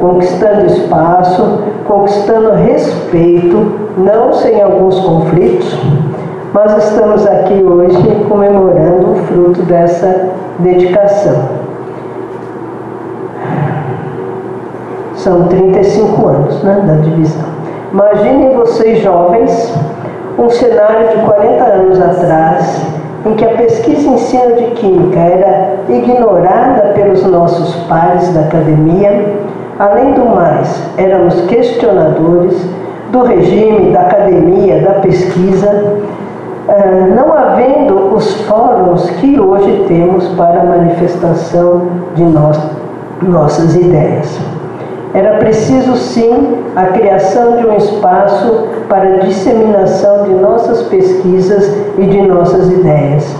conquistando 0.00 0.66
espaço, 0.66 1.62
conquistando 1.86 2.52
respeito, 2.52 3.72
não 3.96 4.32
sem 4.32 4.60
alguns 4.60 4.98
conflitos, 5.00 5.78
mas 6.52 6.84
estamos 6.84 7.26
aqui 7.26 7.62
hoje 7.62 8.24
comemorando 8.28 9.12
o 9.12 9.16
fruto 9.26 9.62
dessa 9.62 10.30
dedicação. 10.58 11.66
São 15.14 15.48
35 15.48 16.26
anos 16.26 16.62
né, 16.62 16.82
da 16.86 16.94
divisão. 17.02 17.46
Imaginem 17.92 18.54
vocês 18.54 19.02
jovens 19.02 19.74
um 20.38 20.50
cenário 20.50 21.08
de 21.08 21.24
40 21.24 21.64
anos 21.64 22.00
atrás, 22.00 22.86
em 23.24 23.34
que 23.34 23.44
a 23.44 23.54
pesquisa 23.56 24.08
e 24.08 24.14
ensino 24.14 24.56
de 24.56 24.64
química 24.72 25.18
era 25.18 25.76
ignorada 25.88 26.92
pelos 26.94 27.24
nossos 27.24 27.74
pares 27.86 28.32
da 28.34 28.40
academia, 28.40 29.34
além 29.78 30.12
do 30.14 30.24
mais, 30.26 30.82
éramos 30.96 31.40
questionadores 31.42 32.54
do 33.10 33.22
regime, 33.22 33.92
da 33.92 34.02
academia, 34.02 34.80
da 34.82 34.94
pesquisa, 34.94 35.98
eh, 36.68 37.12
não 37.14 37.32
havendo 37.32 38.14
os 38.14 38.42
fóruns 38.42 39.08
que 39.10 39.38
hoje 39.38 39.84
temos 39.86 40.26
para 40.30 40.60
a 40.60 40.64
manifestação 40.64 41.88
de 42.14 42.24
nossas 43.22 43.76
ideias. 43.76 44.38
Era 45.14 45.38
preciso, 45.38 45.96
sim, 45.96 46.64
a 46.74 46.86
criação 46.86 47.56
de 47.56 47.66
um 47.66 47.76
espaço 47.76 48.68
para 48.88 49.08
a 49.08 49.18
disseminação 49.18 50.24
de 50.24 50.34
nossas 50.34 50.82
pesquisas 50.82 51.74
e 51.98 52.04
de 52.04 52.22
nossas 52.22 52.70
ideias. 52.70 53.34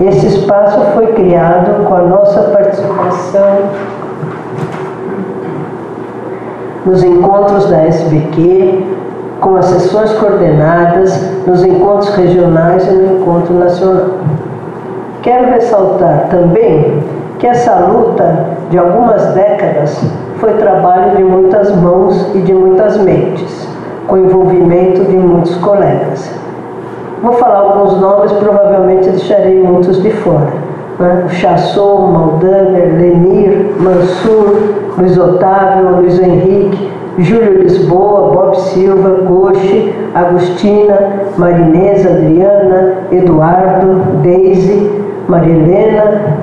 Esse 0.00 0.26
espaço 0.26 0.78
foi 0.94 1.06
criado 1.08 1.84
com 1.86 1.94
a 1.94 2.02
nossa 2.02 2.42
participação 2.42 3.70
nos 6.84 7.02
encontros 7.02 7.68
da 7.68 7.78
SBQ, 7.78 8.84
com 9.40 9.56
as 9.56 9.66
sessões 9.66 10.12
coordenadas, 10.12 11.18
nos 11.46 11.64
encontros 11.64 12.10
regionais 12.10 12.86
e 12.86 12.92
no 12.92 13.18
encontro 13.18 13.54
nacional. 13.54 14.06
Quero 15.22 15.46
ressaltar 15.50 16.28
também 16.30 17.02
que 17.38 17.46
essa 17.46 17.74
luta 17.74 18.46
de 18.70 18.78
algumas 18.78 19.24
décadas 19.34 20.00
foi 20.38 20.54
trabalho 20.54 21.16
de 21.16 21.24
muitas 21.24 21.74
mãos 21.74 22.30
e 22.34 22.40
de 22.40 22.54
muitas 22.54 22.96
mentes, 22.98 23.55
com 24.06 24.16
envolvimento 24.16 25.04
de 25.04 25.16
muitos 25.16 25.54
colegas. 25.56 26.30
Vou 27.22 27.32
falar 27.32 27.58
alguns 27.58 28.00
nomes, 28.00 28.32
provavelmente 28.32 29.08
deixarei 29.08 29.62
muitos 29.62 30.02
de 30.02 30.10
fora. 30.10 30.52
Né? 30.98 31.26
Chassot, 31.30 32.12
Maldaner, 32.12 32.94
Lenir, 32.98 33.74
Mansur, 33.80 34.74
Luiz 34.98 35.18
Otávio, 35.18 35.96
Luiz 35.96 36.18
Henrique, 36.18 36.90
Júlio 37.18 37.62
Lisboa, 37.62 38.32
Bob 38.32 38.56
Silva, 38.56 39.22
Goche, 39.26 39.94
Agostina, 40.14 41.22
Marinesa, 41.36 42.10
Adriana, 42.10 42.94
Eduardo, 43.10 44.20
Deise, 44.22 44.90
Maria 45.26 45.54
Helena, 45.54 46.36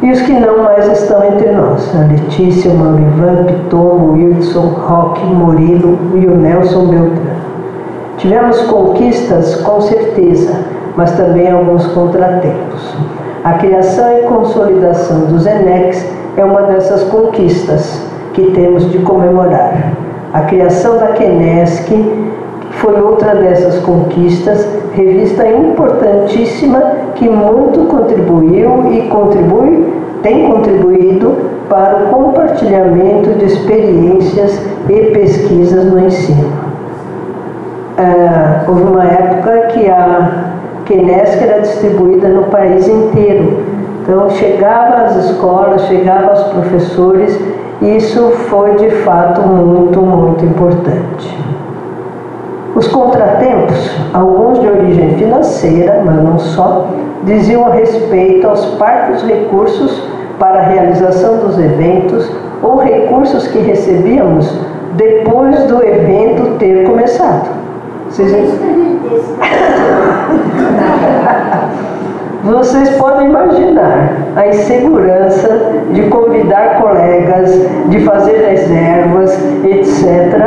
e 0.00 0.10
os 0.12 0.20
que 0.22 0.32
não 0.32 0.62
mais 0.62 0.86
estão 0.86 1.24
entre 1.24 1.50
nós, 1.50 1.92
a 1.96 2.06
Letícia, 2.06 2.70
o 2.70 2.76
Maurivan, 2.76 3.44
Piton, 3.44 3.78
o 3.78 4.12
Wilson, 4.12 4.60
Roque, 4.60 5.24
Murilo 5.24 5.98
e 6.14 6.26
o 6.26 6.36
Nelson 6.36 6.86
Beltrán. 6.86 7.36
Tivemos 8.18 8.60
conquistas, 8.62 9.56
com 9.56 9.80
certeza, 9.80 10.54
mas 10.96 11.12
também 11.12 11.50
alguns 11.50 11.86
contratempos. 11.88 12.96
A 13.44 13.54
criação 13.54 14.18
e 14.18 14.22
consolidação 14.22 15.20
dos 15.26 15.46
ENEX 15.46 16.04
é 16.36 16.44
uma 16.44 16.62
dessas 16.62 17.04
conquistas 17.04 18.02
que 18.34 18.50
temos 18.52 18.90
de 18.90 18.98
comemorar. 18.98 19.92
A 20.32 20.42
criação 20.42 20.98
da 20.98 21.08
Kenesc 21.08 21.90
foi 22.70 23.00
outra 23.00 23.34
dessas 23.34 23.78
conquistas, 23.80 24.64
revista 24.98 25.48
importantíssima 25.48 26.82
que 27.14 27.28
muito 27.28 27.86
contribuiu 27.86 28.92
e 28.92 29.02
contribui, 29.08 29.86
tem 30.22 30.50
contribuído 30.50 31.36
para 31.68 32.04
o 32.04 32.08
compartilhamento 32.08 33.30
de 33.34 33.44
experiências 33.44 34.60
e 34.88 35.00
pesquisas 35.12 35.84
no 35.84 36.04
ensino. 36.04 36.50
Ah, 37.96 38.64
houve 38.66 38.82
uma 38.82 39.04
época 39.04 39.68
que 39.68 39.88
a 39.88 40.54
Kenesc 40.84 41.42
era 41.42 41.60
distribuída 41.60 42.28
no 42.28 42.44
país 42.44 42.88
inteiro. 42.88 43.62
Então 44.02 44.30
chegava 44.30 45.02
às 45.04 45.16
escolas, 45.16 45.82
chegava 45.82 46.30
aos 46.30 46.42
professores, 46.44 47.38
e 47.80 47.96
isso 47.96 48.30
foi 48.48 48.74
de 48.76 48.90
fato 48.90 49.42
muito, 49.42 50.00
muito 50.00 50.44
importante. 50.44 51.38
Os 52.74 52.86
contratempos, 52.88 53.90
alguns 54.12 54.60
de 54.60 54.68
origem 54.68 55.16
financeira, 55.16 56.02
mas 56.04 56.16
não 56.16 56.38
só, 56.38 56.86
diziam 57.24 57.66
a 57.66 57.70
respeito 57.70 58.46
aos 58.46 58.64
parcos 58.76 59.22
recursos 59.22 60.02
para 60.38 60.60
a 60.60 60.62
realização 60.62 61.38
dos 61.38 61.58
eventos 61.58 62.30
ou 62.62 62.76
recursos 62.76 63.48
que 63.48 63.58
recebíamos 63.58 64.52
depois 64.96 65.64
do 65.64 65.82
evento 65.82 66.58
ter 66.58 66.84
começado. 66.84 67.48
Vocês... 68.10 68.30
Vocês 72.44 72.90
podem 72.90 73.28
imaginar 73.30 74.12
a 74.36 74.46
insegurança 74.46 75.48
de 75.92 76.02
convidar 76.02 76.80
colegas, 76.80 77.50
de 77.88 78.00
fazer 78.00 78.36
reservas, 78.48 79.36
etc., 79.64 80.38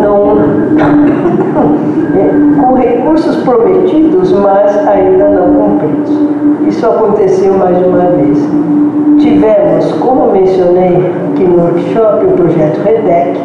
não, 0.00 0.36
com 2.62 2.74
recursos 2.74 3.36
prometidos, 3.38 4.32
mas 4.32 4.76
ainda 4.86 5.28
não 5.28 5.54
cumpridos. 5.54 6.10
Isso 6.68 6.86
aconteceu 6.86 7.54
mais 7.54 7.76
de 7.78 7.84
uma 7.84 8.06
vez. 8.12 8.38
Tivemos, 9.18 9.92
como 9.94 10.30
mencionei 10.30 11.12
aqui 11.32 11.44
no 11.44 11.64
workshop, 11.64 12.26
o 12.26 12.30
projeto 12.32 12.80
REDEC, 12.82 13.40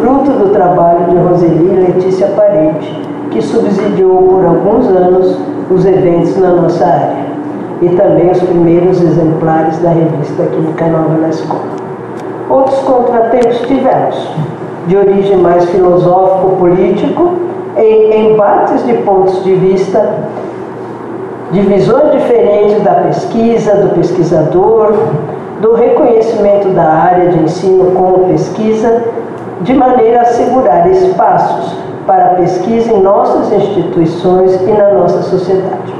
fruto 0.00 0.30
do 0.30 0.50
trabalho 0.50 1.06
de 1.08 1.16
Roseli 1.16 1.72
e 1.72 1.92
Letícia 1.92 2.28
Parede, 2.28 3.02
que 3.30 3.42
subsidiou 3.42 4.22
por 4.22 4.44
alguns 4.44 4.86
anos 4.88 5.53
os 5.70 5.84
eventos 5.84 6.36
na 6.38 6.50
nossa 6.50 6.84
área 6.84 7.24
e 7.80 7.88
também 7.90 8.30
os 8.30 8.40
primeiros 8.40 9.00
exemplares 9.00 9.78
da 9.78 9.90
revista 9.90 10.44
Química 10.44 10.86
Nova 10.86 11.14
na 11.14 11.28
Escola. 11.28 11.84
Outros 12.48 12.78
contratempos 12.80 13.58
tivemos, 13.62 14.28
de 14.86 14.96
origem 14.96 15.38
mais 15.38 15.64
filosófico-político, 15.70 17.32
em 17.76 18.32
embates 18.32 18.84
de 18.86 18.94
pontos 18.98 19.42
de 19.42 19.54
vista, 19.54 20.14
de 21.50 21.60
visões 21.60 22.12
diferentes 22.12 22.82
da 22.82 22.94
pesquisa, 22.94 23.76
do 23.76 23.94
pesquisador, 23.94 24.94
do 25.60 25.74
reconhecimento 25.74 26.68
da 26.68 26.84
área 26.84 27.30
de 27.30 27.42
ensino 27.42 27.92
como 27.92 28.28
pesquisa, 28.28 29.04
de 29.62 29.72
maneira 29.74 30.18
a 30.18 30.22
assegurar 30.22 30.90
espaços 30.90 31.76
para 32.06 32.26
a 32.26 32.34
pesquisa 32.34 32.92
em 32.92 33.02
nossas 33.02 33.52
instituições 33.52 34.54
e 34.62 34.72
na 34.72 34.92
nossa 34.94 35.22
sociedade. 35.22 35.94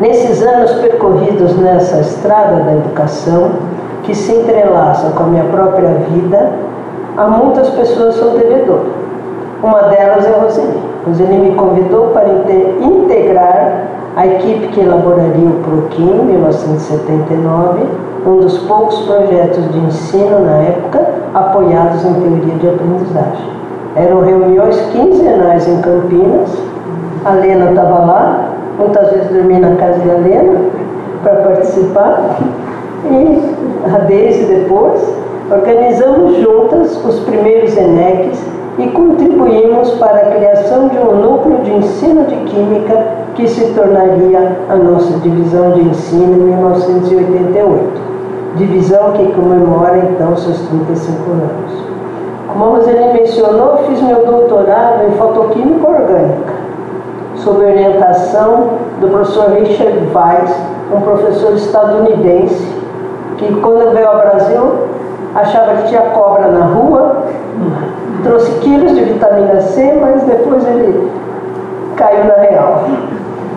Nesses 0.00 0.42
anos 0.42 0.72
percorridos 0.72 1.56
nessa 1.56 2.00
estrada 2.00 2.62
da 2.64 2.72
educação, 2.72 3.52
que 4.02 4.14
se 4.14 4.32
entrelaçam 4.32 5.12
com 5.12 5.22
a 5.22 5.26
minha 5.26 5.44
própria 5.44 5.88
vida, 6.10 6.52
há 7.16 7.26
muitas 7.26 7.70
pessoas 7.70 8.16
sou 8.16 8.32
devedor. 8.32 8.80
Uma 9.62 9.84
delas 9.84 10.26
é 10.26 10.30
Roseli. 10.30 10.82
Roseli 11.06 11.38
me 11.38 11.54
convidou 11.54 12.08
para 12.08 12.28
integrar 12.28 13.84
a 14.16 14.26
equipe 14.26 14.68
que 14.68 14.80
elaboraria 14.80 15.48
o 15.48 15.62
PROQUIM, 15.62 16.24
1979, 16.24 17.84
um 18.26 18.36
dos 18.36 18.58
poucos 18.58 19.00
projetos 19.00 19.70
de 19.72 19.78
ensino 19.78 20.40
na 20.40 20.56
época 20.58 21.00
apoiados 21.34 22.04
em 22.04 22.14
teoria 22.14 22.54
de 22.56 22.68
aprendizagem. 22.68 23.53
Eram 23.96 24.20
reuniões 24.22 24.80
quinzenais 24.92 25.68
em 25.68 25.80
Campinas. 25.80 26.50
A 27.24 27.32
Lena 27.32 27.70
estava 27.70 28.04
lá, 28.04 28.54
muitas 28.78 29.10
vezes 29.10 29.28
dormi 29.28 29.58
na 29.58 29.76
casa 29.76 30.00
da 30.00 30.14
Lena 30.14 30.60
para 31.22 31.36
participar. 31.36 32.38
E 33.04 33.54
a 33.94 33.98
Deise 33.98 34.44
depois. 34.44 35.00
Organizamos 35.50 36.38
juntas 36.38 37.04
os 37.04 37.20
primeiros 37.20 37.76
ENECs 37.76 38.42
e 38.78 38.88
contribuímos 38.88 39.90
para 39.92 40.16
a 40.16 40.30
criação 40.34 40.88
de 40.88 40.98
um 40.98 41.16
núcleo 41.16 41.58
de 41.58 41.70
ensino 41.74 42.24
de 42.24 42.34
química 42.50 43.06
que 43.34 43.46
se 43.46 43.66
tornaria 43.74 44.58
a 44.68 44.76
nossa 44.76 45.18
divisão 45.18 45.72
de 45.72 45.82
ensino 45.82 46.34
em 46.34 46.46
1988. 46.54 48.02
Divisão 48.56 49.12
que 49.12 49.32
comemora 49.32 49.98
então 49.98 50.36
seus 50.36 50.58
35 50.60 51.30
anos. 51.30 51.93
Como 52.54 52.66
a 52.66 52.68
Roseli 52.78 53.12
mencionou, 53.12 53.78
fiz 53.78 54.00
meu 54.00 54.24
doutorado 54.24 55.08
em 55.08 55.10
fotoquímica 55.16 55.88
orgânica, 55.88 56.52
sob 57.34 57.64
orientação 57.64 58.68
do 59.00 59.08
professor 59.08 59.50
Richard 59.50 59.98
Weiss, 60.14 60.54
um 60.94 61.00
professor 61.00 61.54
estadunidense, 61.54 62.64
que 63.38 63.52
quando 63.60 63.92
veio 63.92 64.08
ao 64.08 64.18
Brasil 64.18 64.72
achava 65.34 65.78
que 65.78 65.88
tinha 65.88 66.02
cobra 66.12 66.46
na 66.46 66.66
rua, 66.66 67.24
trouxe 68.22 68.52
quilos 68.60 68.94
de 68.94 69.02
vitamina 69.02 69.60
C, 69.60 69.92
mas 70.00 70.22
depois 70.22 70.64
ele 70.64 71.10
caiu 71.96 72.24
na 72.24 72.34
real. 72.34 72.84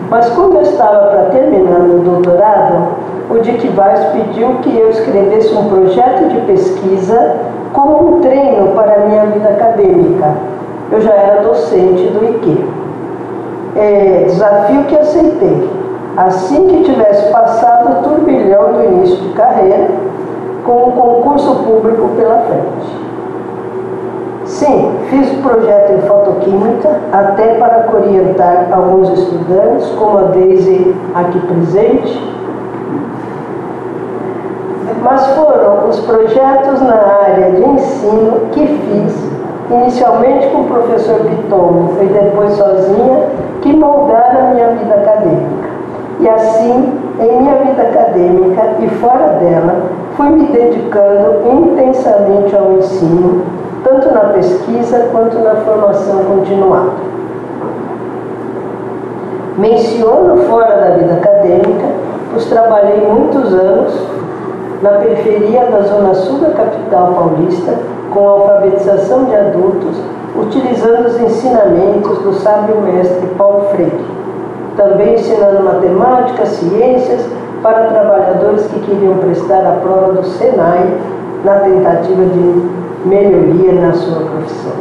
Mas 0.10 0.28
quando 0.32 0.56
eu 0.56 0.64
estava 0.64 1.10
para 1.10 1.24
terminar 1.26 1.82
meu 1.82 2.00
doutorado, 2.00 2.88
o 3.30 3.38
Dick 3.42 3.72
Weiss 3.78 4.06
pediu 4.12 4.56
que 4.64 4.76
eu 4.76 4.90
escrevesse 4.90 5.54
um 5.54 5.70
projeto 5.70 6.30
de 6.30 6.42
pesquisa 6.48 7.36
como 7.78 8.18
um 8.18 8.22
treino 8.22 8.70
para 8.70 8.96
a 8.96 9.06
minha 9.06 9.26
vida 9.28 9.50
acadêmica. 9.50 10.34
Eu 10.92 11.00
já 11.00 11.14
era 11.14 11.44
docente 11.44 12.08
do 12.08 12.26
IQ. 12.26 12.66
É, 13.76 14.24
desafio 14.26 14.84
que 14.86 14.98
aceitei. 14.98 15.70
Assim 16.18 16.68
que 16.68 16.84
tivesse 16.86 17.32
passado 17.32 18.00
o 18.00 18.10
turbilhão 18.10 18.74
do 18.74 18.84
início 18.84 19.18
de 19.18 19.30
carreira, 19.34 19.90
com 20.66 20.88
um 20.88 20.92
concurso 20.92 21.56
público 21.58 22.10
pela 22.18 22.40
frente. 22.40 22.98
Sim, 24.46 24.96
fiz 25.12 25.32
o 25.34 25.44
projeto 25.44 25.92
em 25.92 26.02
fotoquímica, 26.08 26.90
até 27.12 27.60
para 27.60 27.88
orientar 27.94 28.70
alguns 28.72 29.10
estudantes, 29.20 29.88
como 29.90 30.18
a 30.18 30.22
Daisy 30.24 30.96
aqui 31.14 31.40
presente, 31.42 32.28
mas 35.04 35.28
foram 35.36 35.47
os 35.90 36.00
projetos 36.02 36.82
na 36.82 36.96
área 36.96 37.52
de 37.52 37.64
ensino 37.64 38.42
que 38.52 38.66
fiz, 38.68 39.32
inicialmente 39.72 40.48
com 40.48 40.62
o 40.62 40.64
professor 40.66 41.20
Piton 41.22 41.90
e 42.02 42.06
depois 42.06 42.54
sozinha, 42.54 43.24
que 43.62 43.74
moldaram 43.74 44.48
a 44.48 44.54
minha 44.54 44.68
vida 44.70 44.96
acadêmica. 44.96 45.68
E 46.20 46.28
assim, 46.28 46.94
em 47.20 47.42
minha 47.42 47.56
vida 47.56 47.82
acadêmica 47.82 48.64
e 48.80 48.88
fora 49.00 49.28
dela, 49.40 49.84
fui 50.16 50.30
me 50.30 50.48
dedicando 50.48 51.48
intensamente 51.48 52.56
ao 52.56 52.74
ensino, 52.74 53.44
tanto 53.84 54.14
na 54.14 54.22
pesquisa 54.32 55.10
quanto 55.12 55.38
na 55.40 55.56
formação 55.58 56.24
continuada. 56.24 57.08
Menciono 59.58 60.38
fora 60.44 60.76
da 60.76 60.90
vida 60.98 61.14
acadêmica, 61.14 61.88
pois 62.32 62.46
trabalhei 62.46 63.08
muitos 63.08 63.54
anos 63.54 64.18
na 64.82 64.92
periferia 64.92 65.66
da 65.66 65.82
zona 65.82 66.14
sul 66.14 66.40
da 66.40 66.52
capital 66.52 67.14
paulista, 67.14 67.74
com 68.14 68.28
alfabetização 68.28 69.26
de 69.26 69.36
adultos, 69.36 69.98
utilizando 70.36 71.08
os 71.08 71.20
ensinamentos 71.20 72.20
do 72.20 72.34
sábio 72.34 72.82
mestre 72.82 73.28
Paulo 73.38 73.70
Freire. 73.72 74.06
Também 74.76 75.16
ensinando 75.16 75.64
matemática, 75.64 76.46
ciências 76.46 77.26
para 77.64 77.88
trabalhadores 77.88 78.68
que 78.68 78.80
queriam 78.82 79.18
prestar 79.18 79.66
a 79.66 79.80
prova 79.82 80.14
do 80.14 80.24
Senai 80.24 80.96
na 81.44 81.60
tentativa 81.62 82.24
de 82.24 82.70
melhoria 83.06 83.74
na 83.74 83.94
sua 83.94 84.22
profissão. 84.22 84.74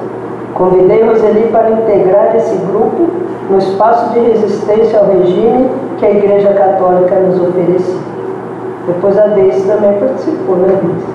Convidei 0.53 1.03
Roseli 1.03 1.49
para 1.51 1.71
integrar 1.71 2.37
esse 2.37 2.57
grupo 2.57 3.09
no 3.51 3.59
espaço 3.59 4.13
de 4.13 4.21
resistência 4.21 4.99
ao 4.99 5.07
regime 5.07 5.71
que 5.99 6.05
a 6.05 6.11
Igreja 6.11 6.53
Católica 6.53 7.15
nos 7.17 7.41
oferecia. 7.41 8.16
Depois 8.87 9.19
a 9.19 9.27
Deise 9.29 9.67
também 9.67 9.99
participou, 9.99 10.57
né, 10.57 10.79
Deise? 10.83 11.07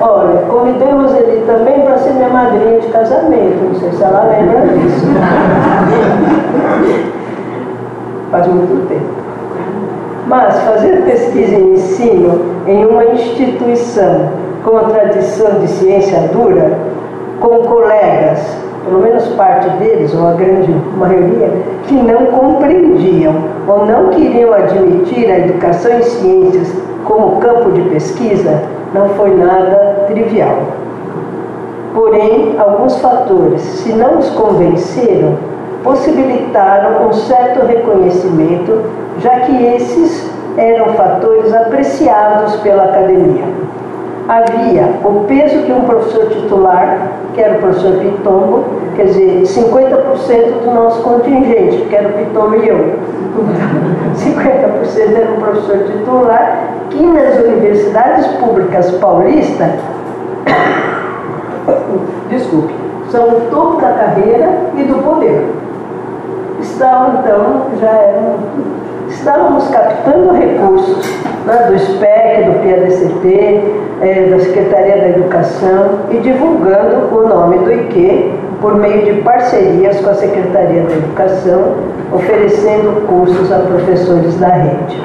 Olha, 0.00 0.42
convidamos 0.48 1.14
ele 1.14 1.44
também 1.46 1.80
para 1.80 1.98
ser 1.98 2.12
minha 2.12 2.28
madrinha 2.28 2.80
de 2.80 2.88
casamento. 2.88 3.64
Não 3.64 3.74
sei 3.80 3.90
se 3.92 4.02
ela 4.02 4.24
lembra 4.24 4.66
disso. 4.68 5.06
Faz 8.30 8.46
muito 8.46 8.86
tempo. 8.88 9.06
Mas 10.26 10.58
fazer 10.60 11.02
pesquisa 11.04 11.54
e 11.54 11.74
ensino 11.74 12.40
em 12.66 12.84
uma 12.84 13.04
instituição 13.06 14.28
com 14.64 14.76
a 14.76 14.84
tradição 14.84 15.60
de 15.60 15.68
ciência 15.68 16.28
dura, 16.32 16.76
com 17.40 17.62
colegas, 17.62 18.38
pelo 18.86 19.00
menos 19.02 19.26
parte 19.30 19.68
deles, 19.78 20.14
ou 20.14 20.28
a 20.28 20.32
grande 20.32 20.72
maioria, 20.96 21.50
que 21.86 21.94
não 21.94 22.26
compreendiam 22.26 23.34
ou 23.66 23.84
não 23.84 24.08
queriam 24.10 24.52
admitir 24.54 25.30
a 25.30 25.38
educação 25.40 25.98
em 25.98 26.02
ciências 26.02 26.72
como 27.04 27.36
campo 27.40 27.72
de 27.72 27.82
pesquisa, 27.82 28.62
não 28.94 29.08
foi 29.10 29.36
nada 29.36 30.04
trivial. 30.06 30.58
Porém, 31.94 32.54
alguns 32.58 32.98
fatores, 33.00 33.60
se 33.62 33.92
não 33.92 34.18
os 34.18 34.30
convenceram, 34.30 35.36
possibilitaram 35.82 37.08
um 37.08 37.12
certo 37.12 37.64
reconhecimento, 37.66 38.82
já 39.18 39.40
que 39.40 39.64
esses 39.64 40.30
eram 40.56 40.94
fatores 40.94 41.52
apreciados 41.54 42.56
pela 42.56 42.84
academia. 42.84 43.44
Havia 44.28 44.88
o 45.04 45.24
peso 45.26 45.62
que 45.62 45.72
um 45.72 45.82
professor 45.82 46.28
titular, 46.30 47.12
que 47.34 47.40
era 47.40 47.58
o 47.58 47.60
professor 47.60 47.98
Pitombo, 47.98 48.64
quer 48.96 49.04
dizer, 49.04 49.42
50% 49.42 50.64
do 50.64 50.74
nosso 50.74 51.02
contingente, 51.02 51.86
que 51.88 51.94
era 51.94 52.08
o 52.08 52.12
Pitombo 52.12 52.56
e 52.56 52.68
eu. 52.68 52.98
50% 54.16 55.14
era 55.14 55.32
um 55.32 55.40
professor 55.40 55.78
titular, 55.84 56.74
que 56.90 57.06
nas 57.06 57.38
universidades 57.38 58.26
públicas 58.38 58.90
paulistas, 58.92 59.72
desculpe, 62.28 62.74
são 63.10 63.28
o 63.28 63.40
topo 63.50 63.80
da 63.80 63.92
carreira 63.92 64.70
e 64.76 64.82
do 64.82 65.02
poder 65.04 65.46
estavam 66.60 67.20
então, 67.20 67.66
já 67.80 67.90
eram, 67.90 68.34
estávamos 69.08 69.68
captando 69.68 70.32
recursos 70.32 71.06
né, 71.46 71.68
do 71.68 71.78
SPEC, 71.78 72.44
do 72.44 72.52
PADCT, 72.62 73.86
é, 74.00 74.28
da 74.30 74.40
Secretaria 74.40 74.96
da 74.96 75.08
Educação 75.08 76.00
e 76.10 76.18
divulgando 76.18 77.14
o 77.14 77.28
nome 77.28 77.58
do 77.58 77.72
IQ 77.72 78.32
por 78.60 78.74
meio 78.74 79.04
de 79.04 79.22
parcerias 79.22 80.00
com 80.00 80.10
a 80.10 80.14
Secretaria 80.14 80.82
da 80.82 80.92
Educação, 80.92 81.74
oferecendo 82.12 83.06
cursos 83.06 83.52
a 83.52 83.58
professores 83.60 84.36
da 84.38 84.48
rede. 84.48 85.02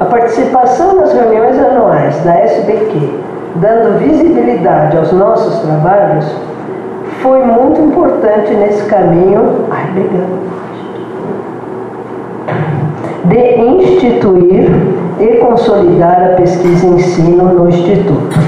A 0.00 0.04
participação 0.04 0.96
nas 0.96 1.12
reuniões 1.12 1.58
anuais 1.58 2.16
da 2.24 2.34
SBQ, 2.34 3.10
dando 3.56 3.98
visibilidade 3.98 4.96
aos 4.96 5.12
nossos 5.12 5.60
trabalhos, 5.60 6.24
foi 7.20 7.44
muito 7.44 7.80
importante 7.80 8.52
nesse 8.54 8.84
caminho. 8.86 9.66
Ai, 9.70 9.90
obrigada 9.90 10.62
de 13.32 13.60
instituir 13.60 14.70
e 15.18 15.26
consolidar 15.38 16.32
a 16.32 16.36
pesquisa 16.36 16.86
e 16.86 16.90
ensino 16.90 17.44
no 17.44 17.68
Instituto. 17.68 18.38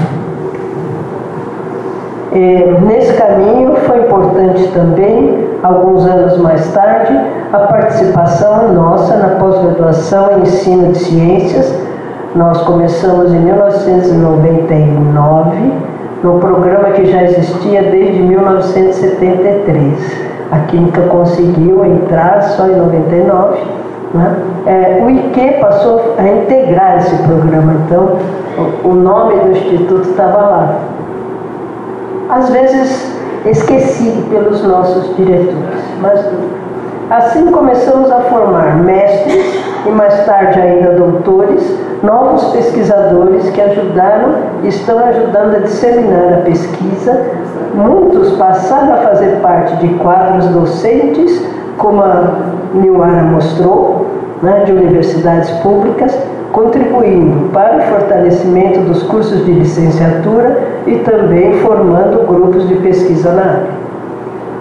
E, 2.31 2.63
nesse 2.85 3.13
caminho 3.13 3.75
foi 3.87 4.01
importante 4.01 4.67
também, 4.73 5.47
alguns 5.63 6.05
anos 6.05 6.37
mais 6.37 6.71
tarde, 6.73 7.19
a 7.51 7.57
participação 7.59 8.73
nossa 8.73 9.15
na 9.15 9.29
pós-graduação 9.39 10.37
em 10.37 10.41
ensino 10.41 10.91
de 10.91 10.99
ciências. 10.99 11.73
Nós 12.35 12.61
começamos 12.63 13.33
em 13.33 13.39
1999, 13.39 15.71
no 16.21 16.37
programa 16.39 16.91
que 16.91 17.05
já 17.05 17.23
existia 17.23 17.81
desde 17.83 18.21
1973. 18.21 20.25
A 20.51 20.59
Química 20.59 21.01
conseguiu 21.03 21.85
entrar 21.85 22.43
só 22.43 22.67
em 22.67 22.75
99 22.75 23.84
né? 24.15 24.35
É, 24.65 25.03
o 25.03 25.09
IQ 25.09 25.59
passou 25.59 26.15
a 26.17 26.27
integrar 26.27 26.97
esse 26.97 27.15
programa, 27.23 27.75
então 27.85 28.17
o, 28.83 28.93
nome 28.93 29.35
do 29.35 29.51
Instituto 29.51 30.09
estava 30.09 30.37
lá. 30.37 30.79
Às 32.29 32.49
vezes 32.49 33.15
esquecido 33.45 34.27
pelos 34.29 34.63
nossos 34.63 35.15
diretores, 35.15 35.83
mas 36.01 36.25
assim 37.11 37.51
começamos 37.51 38.11
a 38.11 38.21
formar 38.21 38.77
mestres 38.77 39.63
e 39.85 39.89
mais 39.89 40.25
tarde 40.25 40.59
ainda 40.59 40.93
doutores, 40.93 41.63
novos 42.01 42.45
pesquisadores 42.45 43.49
que 43.51 43.61
ajudaram 43.61 44.35
e 44.63 44.69
estão 44.69 44.97
ajudando 44.99 45.55
a 45.55 45.59
disseminar 45.59 46.33
a 46.33 46.41
pesquisa. 46.41 47.21
Muitos 47.75 48.31
passaram 48.37 48.93
a 48.93 48.97
fazer 48.97 49.39
parte 49.41 49.75
de 49.77 49.89
quadros 49.95 50.47
docentes 50.47 51.45
como 51.77 52.01
a 52.01 52.33
Nilara 52.75 53.23
mostrou, 53.23 54.07
né, 54.41 54.63
de 54.65 54.71
universidades 54.71 55.49
públicas, 55.61 56.17
contribuindo 56.51 57.49
para 57.51 57.77
o 57.77 57.81
fortalecimento 57.81 58.79
dos 58.81 59.03
cursos 59.03 59.45
de 59.45 59.51
licenciatura 59.51 60.57
e 60.87 60.95
também 60.99 61.53
formando 61.59 62.25
grupos 62.25 62.67
de 62.67 62.75
pesquisa 62.75 63.33
na 63.33 63.41
área. 63.41 63.85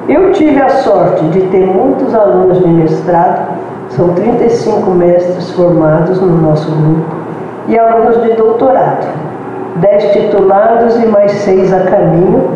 Eu 0.08 0.32
tive 0.32 0.60
a 0.60 0.68
sorte 0.68 1.24
de 1.26 1.40
ter 1.42 1.66
muitos 1.66 2.14
alunos 2.14 2.58
de 2.58 2.68
mestrado, 2.68 3.48
são 3.90 4.08
35 4.08 4.90
mestres 4.90 5.50
formados 5.52 6.20
no 6.20 6.36
nosso 6.42 6.70
grupo, 6.70 7.16
e 7.68 7.78
alunos 7.78 8.22
de 8.22 8.32
doutorado, 8.32 9.06
10 9.76 10.12
titulados 10.12 10.96
e 10.96 11.06
mais 11.06 11.32
6 11.32 11.72
a 11.72 11.80
caminho, 11.80 12.50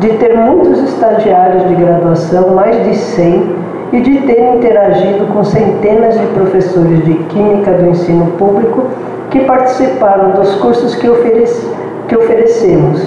de 0.00 0.08
ter 0.14 0.36
muitos 0.36 0.78
estagiários 0.80 1.68
de 1.68 1.74
graduação, 1.74 2.54
mais 2.54 2.82
de 2.84 2.94
100, 2.94 3.56
e 3.92 4.00
de 4.00 4.20
ter 4.22 4.56
interagido 4.56 5.26
com 5.32 5.42
centenas 5.44 6.18
de 6.18 6.26
professores 6.28 7.04
de 7.04 7.14
Química 7.14 7.72
do 7.72 7.88
ensino 7.88 8.26
público 8.32 8.84
que 9.30 9.40
participaram 9.40 10.32
dos 10.32 10.54
cursos 10.56 10.94
que, 10.94 11.08
ofereci, 11.08 11.68
que 12.06 12.16
oferecemos, 12.16 13.06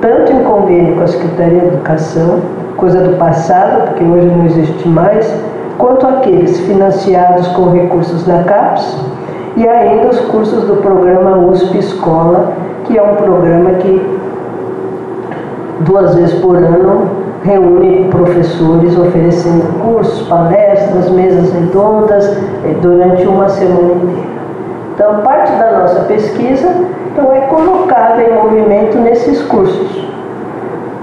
tanto 0.00 0.32
em 0.32 0.42
convênio 0.44 0.96
com 0.96 1.02
a 1.02 1.06
Secretaria 1.06 1.60
de 1.60 1.66
Educação, 1.66 2.40
coisa 2.76 3.00
do 3.00 3.16
passado, 3.16 3.88
porque 3.88 4.04
hoje 4.04 4.26
não 4.26 4.46
existe 4.46 4.88
mais, 4.88 5.32
quanto 5.78 6.06
aqueles 6.06 6.60
financiados 6.60 7.48
com 7.48 7.70
recursos 7.70 8.24
da 8.24 8.44
CAPES 8.44 8.96
e 9.56 9.68
ainda 9.68 10.08
os 10.08 10.20
cursos 10.20 10.64
do 10.64 10.76
programa 10.76 11.38
USP 11.38 11.78
Escola, 11.78 12.52
que 12.84 12.98
é 12.98 13.02
um 13.02 13.16
programa 13.16 13.70
que 13.74 14.18
duas 15.80 16.14
vezes 16.14 16.34
por 16.40 16.56
ano 16.56 17.23
reúne 17.44 18.08
professores 18.08 18.98
oferecendo 18.98 19.80
cursos, 19.84 20.26
palestras, 20.26 21.10
mesas 21.10 21.52
redondas 21.52 22.26
eh, 22.64 22.74
durante 22.80 23.26
uma 23.26 23.48
semana 23.48 23.92
inteira. 23.92 24.34
Então, 24.94 25.20
parte 25.22 25.52
da 25.52 25.78
nossa 25.78 26.00
pesquisa 26.04 26.68
então, 27.12 27.32
é 27.32 27.40
colocada 27.42 28.20
em 28.22 28.34
movimento 28.34 28.98
nesses 28.98 29.40
cursos. 29.42 30.04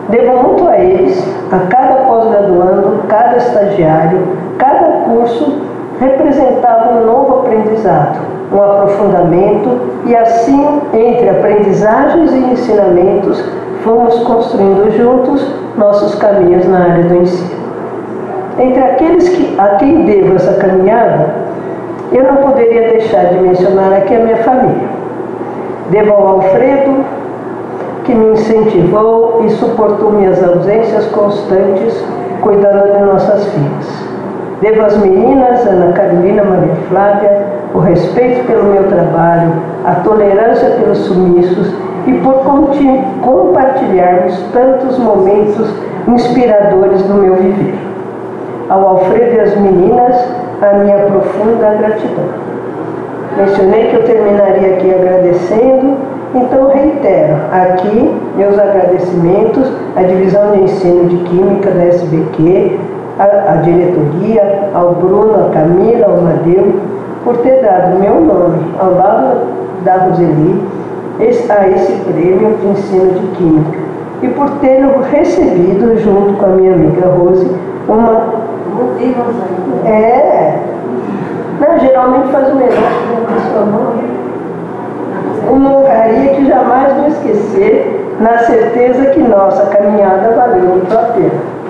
Devo 0.09 0.43
muito 0.43 0.67
a 0.67 0.77
eles, 0.77 1.23
a 1.49 1.59
cada 1.67 2.03
pós-graduando, 2.03 3.03
cada 3.07 3.37
estagiário, 3.37 4.19
cada 4.57 5.05
curso 5.05 5.61
representava 6.01 6.95
um 6.95 7.05
novo 7.05 7.39
aprendizado, 7.39 8.19
um 8.51 8.61
aprofundamento 8.61 9.69
e 10.05 10.13
assim, 10.13 10.81
entre 10.93 11.29
aprendizagens 11.29 12.33
e 12.33 12.39
ensinamentos, 12.39 13.41
fomos 13.83 14.19
construindo 14.19 14.91
juntos 14.95 15.45
nossos 15.77 16.15
caminhos 16.15 16.67
na 16.67 16.79
área 16.79 17.03
do 17.03 17.15
ensino. 17.15 17.61
Entre 18.59 18.83
aqueles 18.83 19.29
que, 19.29 19.55
a 19.59 19.75
quem 19.75 20.05
devo 20.05 20.35
essa 20.35 20.53
caminhada, 20.53 21.29
eu 22.11 22.23
não 22.23 22.37
poderia 22.37 22.89
deixar 22.89 23.25
de 23.25 23.39
mencionar 23.39 23.93
aqui 23.93 24.13
a 24.13 24.19
minha 24.19 24.37
família. 24.37 24.89
Devo 25.89 26.11
ao 26.13 26.27
Alfredo, 26.27 27.05
que 28.03 28.13
me 28.13 28.33
incentivou 28.33 29.43
e 29.45 29.49
suportou 29.51 30.11
minhas 30.11 30.43
ausências 30.43 31.05
constantes, 31.07 32.03
cuidando 32.41 32.93
de 32.93 33.01
nossas 33.01 33.45
filhas. 33.47 34.11
Devo 34.61 34.85
às 34.85 34.97
meninas, 34.97 35.65
Ana 35.65 35.93
Carolina, 35.93 36.43
Maria 36.43 36.75
Flávia, 36.89 37.47
o 37.73 37.79
respeito 37.79 38.45
pelo 38.45 38.65
meu 38.65 38.83
trabalho, 38.83 39.53
a 39.85 39.95
tolerância 39.95 40.69
pelos 40.71 40.99
sumiços 40.99 41.73
e 42.07 42.13
por 42.13 42.35
compartilharmos 43.21 44.37
tantos 44.53 44.97
momentos 44.97 45.73
inspiradores 46.07 47.03
do 47.03 47.13
meu 47.15 47.35
viver. 47.35 47.75
Ao 48.69 48.87
Alfredo 48.87 49.35
e 49.35 49.39
às 49.39 49.55
meninas, 49.57 50.15
a 50.61 50.73
minha 50.75 50.97
profunda 50.97 51.75
gratidão. 51.77 52.51
Mencionei 53.37 53.87
que 53.87 53.95
eu 53.95 54.03
terminaria 54.03 54.75
aqui 54.75 54.93
agradecendo, 54.93 55.97
então 56.33 56.69
reitero 56.69 57.35
aqui 57.51 58.15
meus 58.35 58.57
agradecimentos 58.57 59.71
à 59.95 60.03
Divisão 60.03 60.51
de 60.51 60.63
Ensino 60.63 61.09
de 61.09 61.17
Química 61.17 61.71
da 61.71 61.85
SBQ, 61.85 62.79
à, 63.19 63.53
à 63.53 63.55
diretoria, 63.57 64.69
ao 64.73 64.95
Bruno, 64.95 65.47
à 65.47 65.49
Camila, 65.51 66.07
ao 66.07 66.21
Madeu, 66.21 66.73
por 67.23 67.37
ter 67.37 67.61
dado 67.61 67.99
meu 67.99 68.21
nome 68.21 68.73
ao 68.79 68.93
lado 68.93 69.37
da 69.83 69.95
Roseli 69.95 70.80
a 71.19 71.67
esse 71.67 71.93
prêmio 72.03 72.57
de 72.57 72.67
ensino 72.67 73.13
de 73.13 73.27
Química 73.37 73.91
e 74.21 74.27
por 74.29 74.49
ter 74.59 74.81
recebido, 75.11 75.97
junto 75.99 76.33
com 76.33 76.45
a 76.45 76.49
minha 76.49 76.73
amiga 76.73 77.07
Rose, 77.07 77.49
uma. 77.87 78.33
É. 79.85 80.59
Não, 81.59 81.79
geralmente 81.79 82.27
faz 82.29 82.51
o 82.51 82.55
melhor 82.55 82.71
com 83.27 83.33
a 83.33 83.39
sua 83.51 83.65
mão. 83.65 83.93
Uma 85.49 85.79
honraria 85.79 86.33
que 86.35 86.45
jamais 86.45 86.93
vou 86.93 87.07
esquecer, 87.07 88.15
na 88.19 88.37
certeza 88.39 89.07
que 89.07 89.21
nossa 89.21 89.65
caminhada 89.67 90.33
valeu 90.35 90.69
muito 90.69 90.93
a 90.93 91.01
pena. 91.13 91.61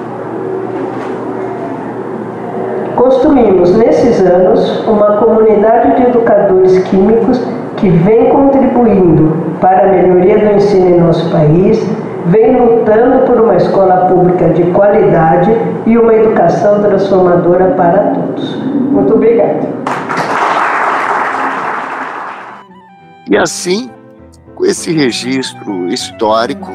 Construímos 2.96 3.76
nesses 3.78 4.22
anos 4.22 4.86
uma 4.88 5.18
comunidade 5.18 5.96
de 5.96 6.04
educadores 6.10 6.84
químicos 6.84 7.42
que 7.82 7.90
vem 7.90 8.30
contribuindo 8.30 9.58
para 9.60 9.88
a 9.88 9.92
melhoria 9.92 10.38
do 10.38 10.56
ensino 10.56 10.88
em 10.88 11.00
nosso 11.00 11.30
país, 11.32 11.84
vem 12.28 12.56
lutando 12.56 13.26
por 13.26 13.42
uma 13.42 13.56
escola 13.56 14.06
pública 14.06 14.50
de 14.50 14.64
qualidade 14.66 15.52
e 15.88 15.98
uma 15.98 16.14
educação 16.14 16.84
transformadora 16.84 17.72
para 17.72 18.12
todos. 18.14 18.56
Muito 18.64 19.16
obrigada. 19.16 19.68
E 23.28 23.36
assim, 23.36 23.90
com 24.54 24.64
esse 24.64 24.94
registro 24.94 25.88
histórico, 25.88 26.72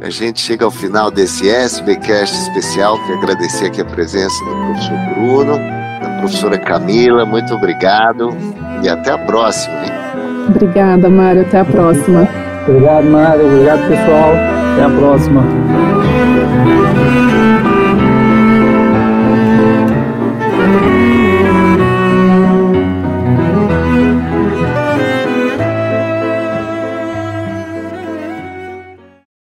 a 0.00 0.08
gente 0.08 0.40
chega 0.40 0.64
ao 0.64 0.70
final 0.70 1.10
desse 1.10 1.50
SBcast 1.50 2.34
especial. 2.34 2.98
Quero 3.06 3.18
agradecer 3.18 3.66
aqui 3.66 3.82
a 3.82 3.84
presença 3.84 4.42
do 4.44 4.50
professor 4.50 4.98
Bruno, 5.14 5.58
da 6.00 6.18
professora 6.20 6.58
Camila. 6.58 7.26
Muito 7.26 7.52
obrigado 7.54 8.30
e 8.82 8.88
até 8.88 9.10
a 9.10 9.18
próxima. 9.18 9.74
Hein? 9.84 9.95
Obrigada, 10.48 11.08
Mário. 11.08 11.42
Até 11.42 11.58
a 11.60 11.64
próxima. 11.64 12.28
Obrigado, 12.66 13.04
Mário. 13.04 13.46
Obrigado, 13.46 13.88
pessoal. 13.88 14.32
Até 14.74 14.84
a 14.84 14.90
próxima. 14.90 15.44